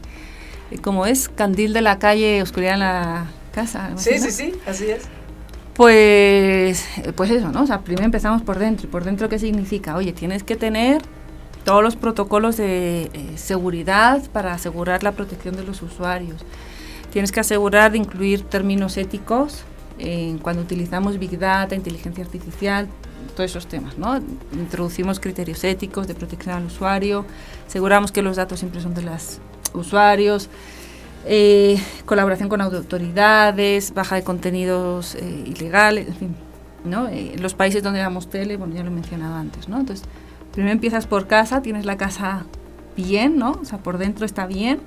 eh, 0.71 0.77
como 0.81 1.05
es, 1.05 1.29
candil 1.29 1.71
de 1.71 1.81
la 1.81 1.99
calle, 1.99 2.41
oscuridad 2.41 2.73
en 2.73 2.79
la 2.79 3.25
casa. 3.53 3.91
Sí, 3.95 4.17
sí, 4.17 4.31
sí, 4.31 4.53
así 4.67 4.89
es. 4.89 5.03
Pues, 5.75 6.83
pues 7.15 7.29
eso, 7.29 7.51
¿no? 7.51 7.63
O 7.63 7.67
sea, 7.67 7.81
primero 7.81 8.05
empezamos 8.05 8.41
por 8.41 8.57
dentro. 8.57 8.87
¿Y 8.87 8.89
por 8.89 9.03
dentro 9.03 9.29
qué 9.29 9.37
significa? 9.37 9.95
Oye, 9.95 10.13
tienes 10.13 10.43
que 10.43 10.55
tener 10.55 11.01
todos 11.63 11.83
los 11.83 11.95
protocolos 11.95 12.57
de 12.57 13.03
eh, 13.13 13.31
seguridad 13.35 14.23
para 14.31 14.53
asegurar 14.53 15.03
la 15.03 15.11
protección 15.11 15.55
de 15.55 15.63
los 15.63 15.81
usuarios 15.81 16.45
Tienes 17.15 17.31
que 17.31 17.39
asegurar 17.39 17.93
de 17.93 17.97
incluir 17.97 18.41
términos 18.41 18.97
éticos 18.97 19.63
cuando 20.41 20.61
utilizamos 20.61 21.17
Big 21.17 21.39
Data, 21.39 21.73
inteligencia 21.73 22.25
artificial, 22.25 22.89
todos 23.37 23.51
esos 23.51 23.67
temas. 23.67 23.97
¿no? 23.97 24.19
Introducimos 24.51 25.21
criterios 25.21 25.63
éticos 25.63 26.07
de 26.07 26.13
protección 26.13 26.55
al 26.55 26.65
usuario, 26.65 27.25
aseguramos 27.65 28.11
que 28.11 28.21
los 28.21 28.35
datos 28.35 28.59
siempre 28.59 28.81
son 28.81 28.93
de 28.95 29.03
los 29.03 29.39
usuarios, 29.73 30.49
eh, 31.25 31.81
colaboración 32.03 32.49
con 32.49 32.59
autoridades, 32.59 33.93
baja 33.93 34.17
de 34.17 34.25
contenidos 34.25 35.15
eh, 35.15 35.43
ilegales, 35.45 36.09
en 36.09 36.15
fin. 36.15 36.35
¿no? 36.83 37.07
Eh, 37.07 37.37
los 37.39 37.53
países 37.53 37.81
donde 37.81 38.01
damos 38.01 38.29
tele, 38.29 38.57
bueno, 38.57 38.75
ya 38.75 38.81
lo 38.83 38.89
he 38.89 38.93
mencionado 38.93 39.35
antes. 39.35 39.69
¿no? 39.69 39.79
Entonces, 39.79 40.05
primero 40.51 40.73
empiezas 40.73 41.07
por 41.07 41.27
casa, 41.27 41.61
tienes 41.61 41.85
la 41.85 41.95
casa 41.95 42.45
bien, 42.97 43.37
¿no? 43.37 43.51
o 43.51 43.63
sea, 43.63 43.77
por 43.77 43.99
dentro 43.99 44.25
está 44.25 44.47
bien 44.47 44.81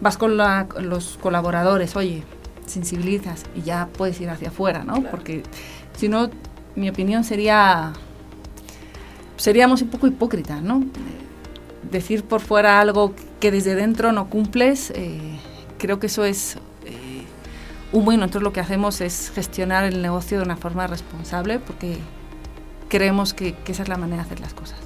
vas 0.00 0.16
con 0.16 0.36
los 0.36 1.18
colaboradores, 1.20 1.96
oye, 1.96 2.22
sensibilizas 2.66 3.44
y 3.54 3.62
ya 3.62 3.88
puedes 3.96 4.20
ir 4.20 4.28
hacia 4.28 4.48
afuera, 4.48 4.84
¿no? 4.84 5.02
Porque 5.04 5.42
si 5.96 6.08
no, 6.08 6.30
mi 6.74 6.88
opinión 6.88 7.24
sería, 7.24 7.92
seríamos 9.36 9.82
un 9.82 9.88
poco 9.88 10.06
hipócritas, 10.06 10.62
¿no? 10.62 10.84
Decir 11.90 12.24
por 12.24 12.40
fuera 12.40 12.80
algo 12.80 13.14
que 13.40 13.50
desde 13.50 13.74
dentro 13.74 14.12
no 14.12 14.28
cumples, 14.28 14.90
eh, 14.90 15.38
creo 15.78 16.00
que 16.00 16.08
eso 16.08 16.24
es 16.24 16.56
eh, 16.84 17.22
un 17.92 18.04
bueno. 18.04 18.24
Entonces 18.24 18.42
lo 18.42 18.52
que 18.52 18.60
hacemos 18.60 19.00
es 19.00 19.30
gestionar 19.34 19.84
el 19.84 20.02
negocio 20.02 20.38
de 20.38 20.44
una 20.44 20.56
forma 20.56 20.86
responsable 20.86 21.60
porque 21.60 21.98
creemos 22.88 23.34
que, 23.34 23.54
que 23.54 23.72
esa 23.72 23.84
es 23.84 23.88
la 23.88 23.96
manera 23.96 24.22
de 24.22 24.26
hacer 24.26 24.40
las 24.40 24.54
cosas. 24.54 24.78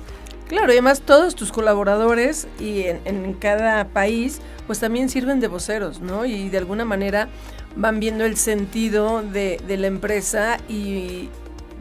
Claro, 0.51 0.73
y 0.73 0.73
además 0.73 1.03
todos 1.03 1.37
tus 1.37 1.53
colaboradores 1.53 2.49
y 2.59 2.83
en, 2.83 3.35
cada 3.35 3.85
país 3.85 4.41
pues 4.67 4.81
también 4.81 5.09
sirven 5.09 5.39
de 5.39 5.47
voceros, 5.47 6.01
¿no? 6.01 6.25
Y 6.25 6.49
de 6.49 6.59
alguna 6.59 6.85
manera 6.85 7.29
van 7.77 8.01
viendo 8.01 8.25
el 8.25 8.37
sentido 8.37 9.23
de, 9.23 9.61
la 9.69 9.87
empresa 9.87 10.57
y 10.69 11.29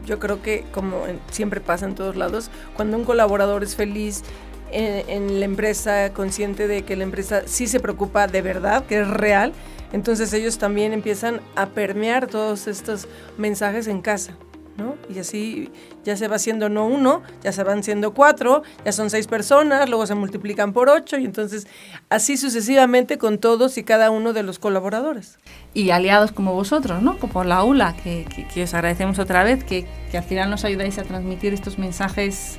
yo 0.06 0.20
creo 0.20 0.40
que 0.40 0.66
como 0.70 1.02
siempre 1.32 1.60
pasa 1.60 1.84
en 1.84 1.96
todos 1.96 2.14
lados, 2.14 2.48
cuando 2.76 2.96
un 2.96 3.02
colaborador 3.02 3.64
es 3.64 3.74
feliz 3.74 4.22
en, 4.70 5.02
en, 5.08 5.40
la 5.40 5.46
empresa, 5.46 6.12
consciente 6.12 6.68
de 6.68 6.82
que 6.82 6.94
la 6.94 7.02
empresa 7.02 7.42
sí 7.46 7.66
se 7.66 7.80
preocupa 7.80 8.28
de 8.28 8.40
verdad, 8.40 8.86
que 8.86 9.00
es 9.00 9.08
real, 9.08 9.52
entonces 9.92 10.32
ellos 10.32 10.58
también 10.58 10.92
empiezan 10.92 11.40
a 11.56 11.70
permear 11.70 12.28
todos 12.28 12.68
estos 12.68 13.08
mensajes 13.36 13.88
en 13.88 14.00
casa. 14.00 14.36
Y 15.12 15.18
así 15.18 15.70
ya 16.04 16.16
se 16.16 16.28
va 16.28 16.36
haciendo 16.36 16.68
no 16.68 16.86
uno, 16.86 17.22
ya 17.42 17.52
se 17.52 17.62
van 17.64 17.82
siendo 17.82 18.14
cuatro, 18.14 18.62
ya 18.84 18.92
son 18.92 19.10
seis 19.10 19.26
personas, 19.26 19.88
luego 19.88 20.06
se 20.06 20.14
multiplican 20.14 20.72
por 20.72 20.88
ocho 20.88 21.18
y 21.18 21.24
entonces 21.24 21.66
así 22.08 22.36
sucesivamente 22.36 23.18
con 23.18 23.38
todos 23.38 23.78
y 23.78 23.84
cada 23.84 24.10
uno 24.10 24.32
de 24.32 24.42
los 24.42 24.58
colaboradores. 24.58 25.38
Y 25.74 25.90
aliados 25.90 26.32
como 26.32 26.54
vosotros, 26.54 27.02
¿no? 27.02 27.18
Como 27.18 27.44
la 27.44 27.64
ULA, 27.64 27.94
que, 28.02 28.26
os 28.62 28.74
agradecemos 28.74 29.18
otra 29.18 29.44
vez, 29.44 29.64
que, 29.64 29.86
al 30.14 30.24
final 30.24 30.50
nos 30.50 30.64
ayudáis 30.64 30.98
a 30.98 31.02
transmitir 31.04 31.54
estos 31.54 31.78
mensajes 31.78 32.56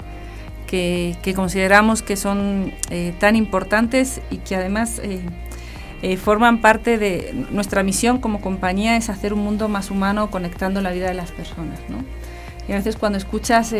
que, 0.67 1.33
consideramos 1.35 2.01
que 2.01 2.15
son 2.15 2.73
eh, 2.89 3.13
tan 3.19 3.35
importantes 3.35 4.21
y 4.29 4.37
que 4.37 4.55
además... 4.55 4.99
Eh, 5.03 5.21
eh, 6.01 6.17
forman 6.17 6.61
parte 6.61 6.97
de 6.97 7.33
nuestra 7.51 7.83
misión 7.83 8.19
como 8.19 8.41
compañía 8.41 8.97
es 8.97 9.09
hacer 9.09 9.33
un 9.33 9.41
mundo 9.41 9.67
más 9.67 9.91
humano 9.91 10.31
conectando 10.31 10.81
la 10.81 10.91
vida 10.91 11.07
de 11.07 11.13
las 11.13 11.31
personas. 11.31 11.79
¿no? 11.89 12.03
Y 12.67 12.73
a 12.73 12.75
veces 12.75 12.95
cuando 12.95 13.17
escuchas 13.17 13.73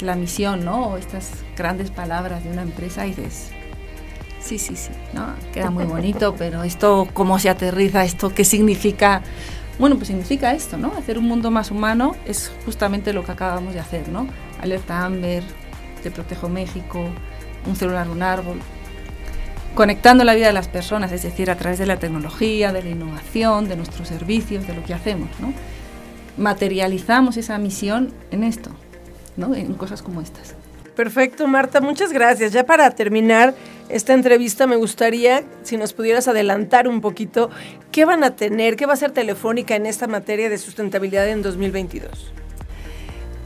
la 0.00 0.14
misión 0.14 0.64
¿no? 0.64 0.88
o 0.88 0.96
estas 0.96 1.30
grandes 1.56 1.90
palabras 1.90 2.44
de 2.44 2.50
una 2.50 2.62
empresa 2.62 3.02
dices, 3.02 3.50
sí, 4.40 4.58
sí, 4.58 4.76
sí, 4.76 4.90
¿no? 5.12 5.26
queda 5.52 5.70
muy 5.70 5.84
bonito, 5.84 6.34
pero 6.38 6.62
esto, 6.62 7.08
¿cómo 7.12 7.38
se 7.38 7.48
aterriza? 7.48 8.04
¿Esto 8.04 8.32
qué 8.32 8.44
significa? 8.44 9.22
Bueno, 9.78 9.96
pues 9.96 10.08
significa 10.08 10.52
esto, 10.52 10.76
¿no? 10.76 10.92
Hacer 10.98 11.16
un 11.16 11.24
mundo 11.24 11.50
más 11.50 11.70
humano 11.70 12.14
es 12.26 12.52
justamente 12.66 13.14
lo 13.14 13.24
que 13.24 13.32
acabamos 13.32 13.72
de 13.72 13.80
hacer, 13.80 14.08
¿no? 14.10 14.26
Alerta 14.60 15.06
Amber, 15.06 15.42
Te 16.02 16.10
Protejo 16.10 16.50
México, 16.50 17.02
un 17.66 17.76
celular, 17.76 18.10
un 18.10 18.22
árbol, 18.22 18.60
conectando 19.74 20.24
la 20.24 20.34
vida 20.34 20.46
de 20.48 20.52
las 20.52 20.68
personas, 20.68 21.12
es 21.12 21.22
decir, 21.22 21.50
a 21.50 21.56
través 21.56 21.78
de 21.78 21.86
la 21.86 21.98
tecnología, 21.98 22.72
de 22.72 22.82
la 22.82 22.90
innovación, 22.90 23.68
de 23.68 23.76
nuestros 23.76 24.08
servicios, 24.08 24.66
de 24.66 24.74
lo 24.74 24.84
que 24.84 24.94
hacemos. 24.94 25.28
¿no? 25.40 25.52
Materializamos 26.36 27.36
esa 27.36 27.58
misión 27.58 28.12
en 28.30 28.44
esto, 28.44 28.70
¿no? 29.36 29.54
en 29.54 29.74
cosas 29.74 30.02
como 30.02 30.20
estas. 30.20 30.54
Perfecto, 30.96 31.46
Marta, 31.46 31.80
muchas 31.80 32.12
gracias. 32.12 32.52
Ya 32.52 32.66
para 32.66 32.90
terminar 32.90 33.54
esta 33.88 34.12
entrevista, 34.12 34.66
me 34.66 34.76
gustaría, 34.76 35.44
si 35.62 35.76
nos 35.76 35.92
pudieras 35.92 36.28
adelantar 36.28 36.88
un 36.88 37.00
poquito, 37.00 37.48
¿qué 37.90 38.04
van 38.04 38.22
a 38.22 38.36
tener, 38.36 38.76
qué 38.76 38.86
va 38.86 38.92
a 38.92 38.96
ser 38.96 39.12
Telefónica 39.12 39.76
en 39.76 39.86
esta 39.86 40.06
materia 40.08 40.50
de 40.50 40.58
sustentabilidad 40.58 41.28
en 41.28 41.42
2022? 41.42 42.32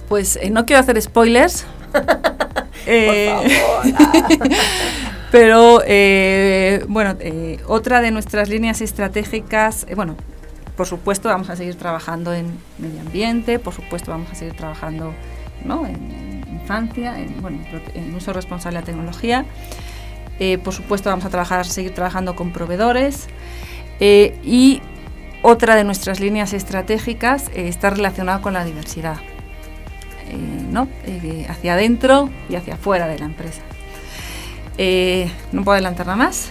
Pues 0.08 0.37
eh, 0.37 0.50
no 0.50 0.66
quiero 0.66 0.80
hacer 0.80 1.00
spoilers. 1.00 1.64
eh, 2.87 3.83
Por 3.83 3.92
favor. 3.92 4.50
Pero 5.35 5.82
eh, 5.85 6.85
bueno, 6.87 7.16
eh, 7.18 7.58
otra 7.66 8.00
de 8.00 8.12
nuestras 8.12 8.48
líneas 8.48 8.80
estratégicas, 8.80 9.85
eh, 9.88 9.96
bueno, 9.96 10.14
por 10.76 10.87
supuesto 10.87 11.28
vamos 11.28 11.50
a 11.50 11.56
seguir 11.56 11.74
trabajando 11.74 12.32
en 12.32 12.56
medio 12.78 13.00
ambiente, 13.00 13.58
por 13.58 13.74
supuesto 13.74 14.12
vamos 14.12 14.30
a 14.30 14.37
seguir 14.37 14.54
trabajando 14.54 15.12
en, 15.64 16.44
infancia, 16.52 17.18
en, 17.18 17.42
bueno, 17.42 17.58
en 17.94 18.14
uso 18.14 18.32
responsable 18.32 18.76
de 18.76 18.82
la 18.82 18.87
tecnología. 18.87 19.44
por 20.62 20.72
supuesto 20.72 21.10
vamos 21.10 21.24
a 21.24 21.64
seguir 21.64 21.92
trabajando 21.94 22.37
con 22.37 22.52
proveedores 22.52 23.26
y 23.98 24.82
otra 25.42 25.74
de 25.74 25.82
nuestras 25.82 26.20
líneas 26.20 26.52
estratégicas 26.52 27.50
está 27.56 27.90
relacionada 27.90 28.40
con 28.40 28.52
la 28.52 28.64
diversidad, 28.64 29.16
¿no? 30.70 30.87
hacia 31.48 31.74
adentro 31.74 32.30
y 32.48 32.54
hacia 32.54 32.74
afuera 32.74 33.08
de 33.08 33.18
la 33.18 33.24
empresa. 33.24 33.62
Eh, 34.79 35.31
no 35.52 35.62
puedo 35.62 35.75
adelantar 35.75 36.06
nada 36.06 36.16
más, 36.16 36.50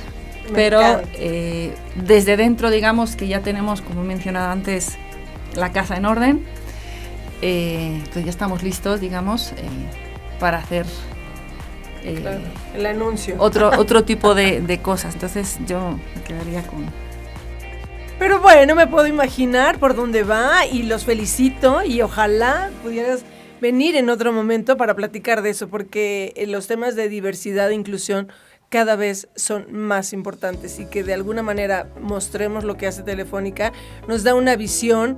pero 0.54 1.02
eh, 1.14 1.74
desde 1.96 2.38
dentro, 2.38 2.70
digamos 2.70 3.16
que 3.16 3.28
ya 3.28 3.42
tenemos, 3.42 3.82
como 3.82 4.02
he 4.02 4.06
mencionado 4.06 4.52
antes, 4.52 4.98
la 5.56 5.72
casa 5.72 5.98
en 5.98 6.06
orden. 6.06 6.46
Eh, 7.42 8.02
pues 8.14 8.24
ya 8.24 8.32
estamos 8.32 8.64
listos, 8.64 9.02
digamos, 9.02 9.52
eh, 9.52 9.56
para 10.40 10.60
hacer 10.60 10.86
el 12.04 12.86
anuncio. 12.86 13.36
Otro, 13.40 13.72
otro 13.78 14.04
tipo 14.04 14.36
de, 14.36 14.62
de 14.62 14.82
cosas. 14.82 15.14
Entonces 15.14 15.58
yo 15.68 16.00
me 16.16 16.22
quedaría 16.24 16.64
con, 16.64 16.86
pero 18.24 18.40
bueno, 18.40 18.76
me 18.76 18.88
puedo 18.88 19.08
imaginar 19.08 19.80
por 19.80 19.96
dónde 19.96 20.24
va 20.24 20.66
y 20.66 20.84
los 20.84 21.04
felicito 21.04 21.84
y 21.84 22.02
ojalá 22.02 22.72
pudieras 22.82 23.26
venir 23.64 23.96
en 23.96 24.10
otro 24.10 24.34
momento 24.34 24.76
para 24.76 24.94
platicar 24.94 25.42
de 25.42 25.52
eso, 25.52 25.70
porque 25.70 26.34
los 26.50 26.68
temas 26.68 26.98
de 26.98 27.08
diversidad 27.08 27.72
e 27.72 27.76
inclusión 27.76 28.28
cada 28.68 28.98
vez 28.98 29.30
son 29.38 29.68
más 29.72 30.12
importantes 30.12 30.80
y 30.80 30.86
que 30.86 31.02
de 31.06 31.14
alguna 31.14 31.44
manera 31.44 31.90
mostremos 32.02 32.66
lo 32.66 32.76
que 32.76 32.88
hace 32.88 33.04
Telefónica 33.04 33.72
nos 34.06 34.24
da 34.24 34.36
una 34.36 34.58
visión, 34.58 35.16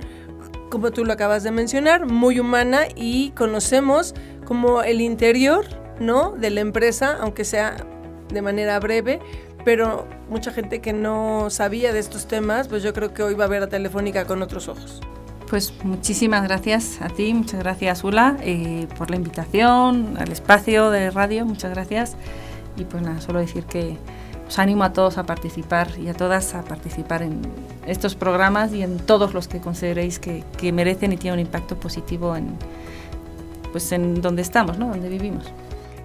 como 0.70 0.92
tú 0.92 1.04
lo 1.04 1.12
acabas 1.12 1.42
de 1.42 1.50
mencionar, 1.50 2.06
muy 2.06 2.38
humana 2.38 2.82
y 2.94 3.30
conocemos 3.30 4.14
como 4.44 4.82
el 4.82 5.00
interior, 5.00 5.66
¿no? 5.98 6.30
De 6.30 6.50
la 6.50 6.60
empresa, 6.60 7.18
aunque 7.20 7.44
sea 7.44 7.76
de 8.32 8.42
manera 8.42 8.78
breve, 8.78 9.18
pero 9.64 10.06
mucha 10.28 10.52
gente 10.52 10.80
que 10.80 10.92
no 10.92 11.50
sabía 11.50 11.92
de 11.92 11.98
estos 11.98 12.28
temas, 12.28 12.68
pues 12.68 12.84
yo 12.84 12.92
creo 12.92 13.12
que 13.12 13.24
hoy 13.24 13.34
va 13.34 13.46
a 13.46 13.48
ver 13.48 13.64
a 13.64 13.68
Telefónica 13.68 14.24
con 14.24 14.40
otros 14.40 14.68
ojos. 14.68 15.00
Pues 15.48 15.72
muchísimas 15.84 16.42
gracias 16.42 17.00
a 17.00 17.08
ti, 17.08 17.32
muchas 17.32 17.60
gracias 17.60 18.02
Ula 18.02 18.36
eh, 18.40 18.88
por 18.98 19.10
la 19.10 19.16
invitación, 19.16 20.16
al 20.18 20.32
espacio 20.32 20.90
de 20.90 21.10
radio, 21.10 21.46
muchas 21.46 21.70
gracias. 21.70 22.16
Y 22.76 22.84
pues 22.84 23.02
nada, 23.02 23.20
solo 23.20 23.38
decir 23.38 23.64
que 23.64 23.96
os 24.48 24.58
animo 24.58 24.82
a 24.82 24.92
todos 24.92 25.18
a 25.18 25.24
participar 25.24 25.88
y 25.98 26.08
a 26.08 26.14
todas 26.14 26.54
a 26.54 26.62
participar 26.62 27.22
en 27.22 27.42
estos 27.86 28.16
programas 28.16 28.72
y 28.72 28.82
en 28.82 28.98
todos 28.98 29.34
los 29.34 29.46
que 29.46 29.60
consideréis 29.60 30.18
que, 30.18 30.72
merecen 30.72 31.12
y 31.12 31.16
tienen 31.16 31.38
un 31.38 31.46
impacto 31.46 31.76
positivo 31.76 32.34
en, 32.34 32.56
pues 33.70 33.92
en 33.92 34.20
donde 34.20 34.42
estamos, 34.42 34.78
¿no? 34.78 34.88
donde 34.88 35.08
vivimos. 35.08 35.44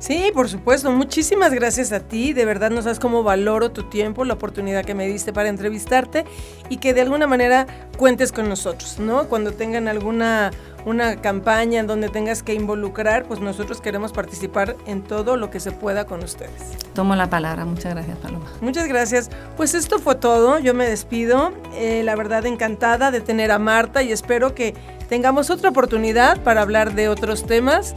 Sí, 0.02 0.32
por 0.34 0.49
supuesto. 0.49 0.91
Muchísimas 0.91 1.54
gracias 1.54 1.91
a 1.91 1.99
ti. 1.99 2.34
De 2.34 2.43
verdad 2.43 2.72
no 2.72 2.82
sabes 2.82 2.99
cómo 2.99 3.22
valoro 3.22 3.70
tu 3.70 3.84
tiempo, 3.84 4.26
la 4.26 4.34
oportunidad 4.34 4.84
que 4.84 4.95
me 4.95 5.08
diste 5.08 5.32
para 5.32 5.47
entrevistarte 5.47 6.26
y 6.70 6.78
que 6.78 6.95
de 6.95 7.02
alguna 7.02 7.28
manera 7.28 7.68
cuentes 7.99 8.32
con 8.32 8.49
nosotros, 8.49 8.97
¿no? 8.97 9.30
Cuando 9.30 9.52
tengan 9.52 9.88
alguna 9.88 10.49
una 10.86 11.18
campaña 11.18 11.80
en 11.80 11.86
donde 11.86 12.10
tengas 12.10 12.41
que 12.41 12.56
involucrar, 12.56 13.26
pues 13.26 13.39
nosotros 13.39 13.80
queremos 13.80 14.12
participar 14.12 14.76
en 14.88 15.04
todo 15.04 15.38
lo 15.38 15.52
que 15.52 15.60
se 15.60 15.72
pueda 15.72 16.06
con 16.06 16.24
ustedes. 16.24 16.52
Tomo 16.95 17.16
la 17.16 17.30
palabra, 17.30 17.66
muchas 17.66 17.93
gracias 17.93 18.18
Paloma. 18.18 18.47
Muchas 18.62 18.88
gracias. 18.88 19.30
Pues 19.56 19.76
esto 19.76 19.99
fue 19.99 20.16
todo, 20.16 20.58
yo 20.58 20.74
me 20.74 20.89
despido, 20.89 21.54
eh, 21.76 22.02
la 22.04 22.16
verdad 22.16 22.47
encantada 22.47 23.12
de 23.12 23.22
tener 23.22 23.52
a 23.52 23.60
Marta 23.60 24.02
y 24.02 24.12
espero 24.12 24.56
que 24.56 24.74
tengamos 25.10 25.52
otra 25.52 25.70
oportunidad 25.70 26.41
para 26.41 26.62
hablar 26.62 26.95
de 26.95 27.10
otros 27.10 27.45
temas 27.45 27.95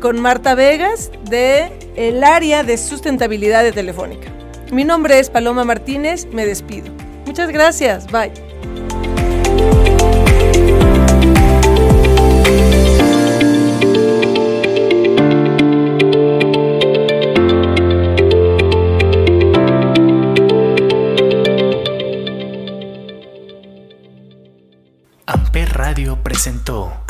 con 0.00 0.20
Marta 0.20 0.54
Vegas 0.54 1.10
de 1.28 1.72
el 1.96 2.22
área 2.24 2.62
de 2.62 2.78
sustentabilidad 2.78 3.62
de 3.62 3.72
Telefónica. 3.72 4.30
Mi 4.72 4.84
nombre 4.84 5.18
es 5.18 5.30
Paloma 5.30 5.64
Martínez, 5.64 6.26
me 6.32 6.46
despido. 6.46 6.92
Muchas 7.26 7.50
gracias, 7.50 8.06
bye. 8.10 8.32
presentó 26.38 27.07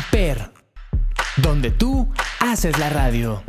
Amper, 0.00 0.50
donde 1.36 1.70
tú 1.70 2.08
haces 2.40 2.78
la 2.78 2.88
radio. 2.88 3.42